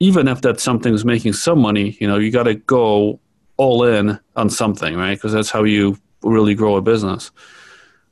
even 0.00 0.28
if 0.28 0.40
that 0.42 0.60
something's 0.60 1.04
making 1.04 1.32
some 1.32 1.60
money 1.60 1.96
you 2.00 2.06
know 2.06 2.18
you 2.18 2.30
got 2.30 2.44
to 2.44 2.54
go 2.54 3.18
all 3.56 3.84
in 3.84 4.18
on 4.36 4.50
something 4.50 4.96
right 4.96 5.14
because 5.14 5.32
that's 5.32 5.50
how 5.50 5.64
you 5.64 5.96
really 6.22 6.54
grow 6.54 6.76
a 6.76 6.82
business. 6.82 7.30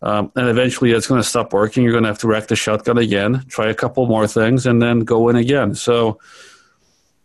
Um, 0.03 0.33
and 0.35 0.49
eventually 0.49 0.93
it's 0.93 1.07
going 1.07 1.21
to 1.21 1.29
stop 1.29 1.53
working. 1.53 1.83
You're 1.83 1.93
going 1.93 2.05
to 2.05 2.09
have 2.09 2.19
to 2.21 2.29
rack 2.29 2.47
the 2.47 2.57
shotgun 2.57 2.97
again 2.97 3.45
try 3.49 3.69
a 3.69 3.75
couple 3.75 4.07
more 4.07 4.27
things 4.27 4.67
and 4.67 4.81
then 4.81 5.01
go 5.01 5.29
in 5.29 5.37
again. 5.37 5.75
So 5.75 6.19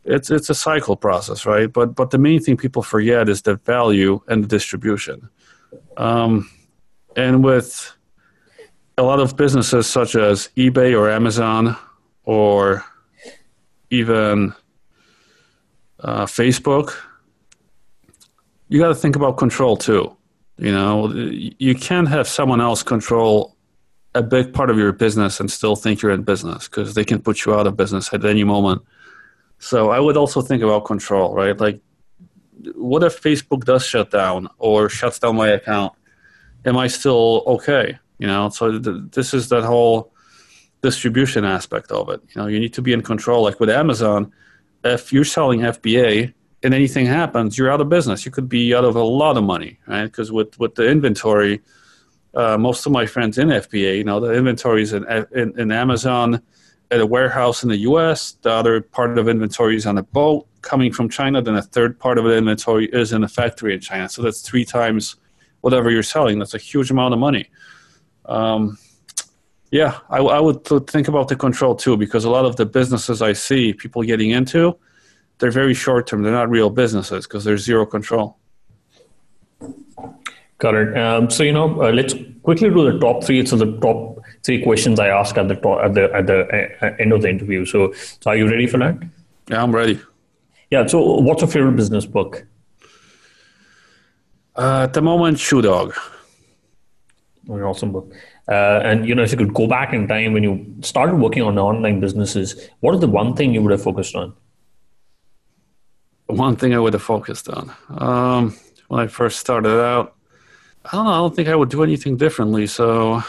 it's 0.03 0.29
it's 0.29 0.49
a 0.49 0.55
cycle 0.55 0.95
process 0.95 1.45
right? 1.45 1.71
But 1.71 1.95
but 1.95 2.11
the 2.11 2.17
main 2.17 2.41
thing 2.41 2.57
people 2.57 2.83
forget 2.83 3.29
is 3.29 3.41
the 3.41 3.55
value 3.55 4.21
and 4.27 4.43
the 4.43 4.47
distribution. 4.47 5.29
Um, 5.97 6.49
and 7.15 7.43
with 7.43 7.95
a 8.97 9.03
lot 9.03 9.19
of 9.19 9.35
businesses 9.35 9.87
such 9.87 10.15
as 10.15 10.49
eBay 10.57 10.97
or 10.97 11.09
Amazon 11.09 11.75
or 12.23 12.83
even 13.89 14.53
uh, 15.99 16.25
Facebook, 16.25 16.95
you 18.67 18.79
got 18.79 18.89
to 18.89 18.95
think 18.95 19.15
about 19.15 19.37
control 19.37 19.77
too. 19.77 20.15
You 20.57 20.71
know, 20.71 21.11
you 21.13 21.75
can't 21.75 22.07
have 22.07 22.27
someone 22.27 22.61
else 22.61 22.81
control 22.81 23.55
a 24.13 24.23
big 24.23 24.53
part 24.53 24.69
of 24.69 24.77
your 24.77 24.93
business 24.93 25.41
and 25.41 25.51
still 25.51 25.75
think 25.75 26.01
you're 26.01 26.11
in 26.11 26.23
business 26.23 26.69
because 26.69 26.93
they 26.93 27.03
can 27.03 27.21
put 27.21 27.45
you 27.45 27.53
out 27.53 27.67
of 27.67 27.75
business 27.75 28.13
at 28.13 28.23
any 28.23 28.45
moment. 28.45 28.81
So 29.59 29.89
I 29.89 29.99
would 29.99 30.15
also 30.15 30.41
think 30.41 30.63
about 30.63 30.85
control, 30.85 31.33
right? 31.33 31.59
Like, 31.59 31.81
what 32.75 33.03
if 33.03 33.21
Facebook 33.21 33.65
does 33.65 33.85
shut 33.85 34.11
down 34.11 34.47
or 34.57 34.87
shuts 34.87 35.19
down 35.19 35.35
my 35.35 35.49
account? 35.49 35.93
Am 36.65 36.77
I 36.77 36.87
still 36.87 37.43
okay? 37.45 37.99
You 38.17 38.27
know, 38.27 38.49
so 38.49 38.79
th- 38.79 39.11
this 39.11 39.33
is 39.33 39.49
that 39.49 39.63
whole 39.63 40.13
distribution 40.81 41.43
aspect 41.43 41.91
of 41.91 42.09
it. 42.09 42.21
You 42.29 42.41
know, 42.41 42.47
you 42.47 42.59
need 42.59 42.73
to 42.75 42.81
be 42.81 42.93
in 42.93 43.01
control. 43.01 43.43
Like 43.43 43.59
with 43.59 43.69
Amazon, 43.69 44.31
if 44.83 45.11
you're 45.11 45.25
selling 45.25 45.59
FBA 45.59 46.33
and 46.65 46.73
anything 46.73 47.05
happens, 47.05 47.57
you're 47.57 47.71
out 47.71 47.81
of 47.81 47.89
business. 47.89 48.25
You 48.25 48.31
could 48.31 48.49
be 48.49 48.73
out 48.75 48.83
of 48.83 48.95
a 48.95 49.03
lot 49.03 49.37
of 49.37 49.43
money, 49.43 49.79
right? 49.87 50.05
Because 50.05 50.31
with 50.31 50.59
with 50.59 50.75
the 50.75 50.89
inventory, 50.89 51.61
uh, 52.33 52.57
most 52.57 52.85
of 52.85 52.91
my 52.91 53.05
friends 53.05 53.37
in 53.37 53.49
FBA, 53.49 53.97
you 53.97 54.03
know, 54.03 54.19
the 54.19 54.33
inventory 54.33 54.81
is 54.81 54.91
in, 54.93 55.05
in, 55.33 55.59
in 55.59 55.71
Amazon 55.71 56.41
at 56.91 56.99
a 56.99 57.05
warehouse 57.05 57.63
in 57.63 57.69
the 57.69 57.77
U.S. 57.77 58.37
The 58.41 58.51
other 58.51 58.81
part 58.81 59.17
of 59.17 59.27
inventory 59.27 59.75
is 59.75 59.85
on 59.85 59.97
a 59.97 60.03
boat 60.03 60.47
coming 60.61 60.91
from 60.91 61.07
China. 61.09 61.41
Then 61.41 61.55
a 61.55 61.61
third 61.61 61.99
part 61.99 62.17
of 62.17 62.25
the 62.25 62.35
inventory 62.35 62.87
is 62.87 63.13
in 63.13 63.23
a 63.23 63.27
factory 63.27 63.73
in 63.73 63.79
China. 63.79 64.09
So 64.09 64.21
that's 64.21 64.41
three 64.41 64.65
times 64.65 65.15
whatever 65.61 65.89
you're 65.89 66.03
selling. 66.03 66.39
That's 66.39 66.53
a 66.53 66.59
huge 66.59 66.91
amount 66.91 67.13
of 67.13 67.19
money 67.19 67.49
um, 68.27 68.77
yeah, 69.71 69.99
I, 70.09 70.19
I 70.19 70.39
would 70.39 70.65
think 70.87 71.07
about 71.07 71.27
the 71.27 71.35
control 71.35 71.75
too, 71.75 71.97
because 71.97 72.25
a 72.25 72.29
lot 72.29 72.45
of 72.45 72.55
the 72.55 72.65
businesses 72.65 73.21
I 73.21 73.33
see 73.33 73.73
people 73.73 74.03
getting 74.03 74.31
into, 74.31 74.77
they're 75.39 75.51
very 75.51 75.73
short 75.73 76.07
term. 76.07 76.23
They're 76.23 76.31
not 76.31 76.49
real 76.49 76.69
businesses 76.69 77.27
because 77.27 77.43
there's 77.43 77.63
zero 77.63 77.85
control. 77.85 78.37
It. 80.63 80.97
Um, 80.97 81.29
so 81.29 81.43
you 81.43 81.51
know, 81.51 81.81
uh, 81.81 81.91
let's 81.91 82.15
quickly 82.41 82.69
do 82.69 82.91
the 82.91 82.97
top 82.97 83.23
three. 83.23 83.45
So 83.45 83.55
the 83.55 83.77
top 83.79 84.19
three 84.43 84.63
questions 84.63 84.99
I 84.99 85.09
ask 85.09 85.37
at 85.37 85.47
the 85.47 85.55
top, 85.55 85.83
at 85.83 85.93
the 85.93 86.13
at 86.13 86.27
the 86.27 86.69
uh, 86.81 86.95
end 86.97 87.11
of 87.11 87.21
the 87.21 87.29
interview. 87.29 87.65
So, 87.65 87.93
so 87.93 88.31
are 88.31 88.35
you 88.35 88.49
ready 88.49 88.65
for 88.65 88.77
that? 88.79 88.97
Yeah, 89.49 89.61
I'm 89.61 89.75
ready. 89.75 89.99
Yeah. 90.71 90.87
So, 90.87 91.19
what's 91.19 91.41
your 91.41 91.49
favorite 91.49 91.75
business 91.75 92.05
book? 92.05 92.47
Uh, 94.55 94.83
at 94.83 94.93
the 94.93 95.01
moment, 95.01 95.39
Shoe 95.39 95.61
Dog. 95.61 95.93
An 97.47 97.61
awesome 97.61 97.91
book. 97.91 98.11
Uh, 98.47 98.79
and 98.83 99.07
you 99.07 99.13
know, 99.13 99.23
if 99.23 99.31
you 99.31 99.37
could 99.37 99.53
go 99.53 99.67
back 99.67 99.93
in 99.93 100.07
time 100.07 100.33
when 100.33 100.41
you 100.41 100.65
started 100.81 101.17
working 101.17 101.43
on 101.43 101.59
online 101.59 101.99
businesses, 101.99 102.69
what 102.79 102.95
is 102.95 103.01
the 103.01 103.07
one 103.07 103.35
thing 103.35 103.53
you 103.53 103.61
would 103.61 103.71
have 103.71 103.83
focused 103.83 104.15
on? 104.15 104.33
One 106.27 106.55
thing 106.55 106.73
I 106.73 106.79
would 106.79 106.93
have 106.93 107.03
focused 107.03 107.49
on 107.49 107.71
um, 107.89 108.57
when 108.87 109.01
I 109.01 109.07
first 109.07 109.39
started 109.39 109.79
out. 109.79 110.15
I 110.85 110.91
don't 110.91 111.05
know. 111.05 111.11
I 111.11 111.17
don't 111.17 111.35
think 111.35 111.49
I 111.49 111.55
would 111.55 111.69
do 111.69 111.83
anything 111.83 112.17
differently. 112.17 112.67
So 112.67 113.21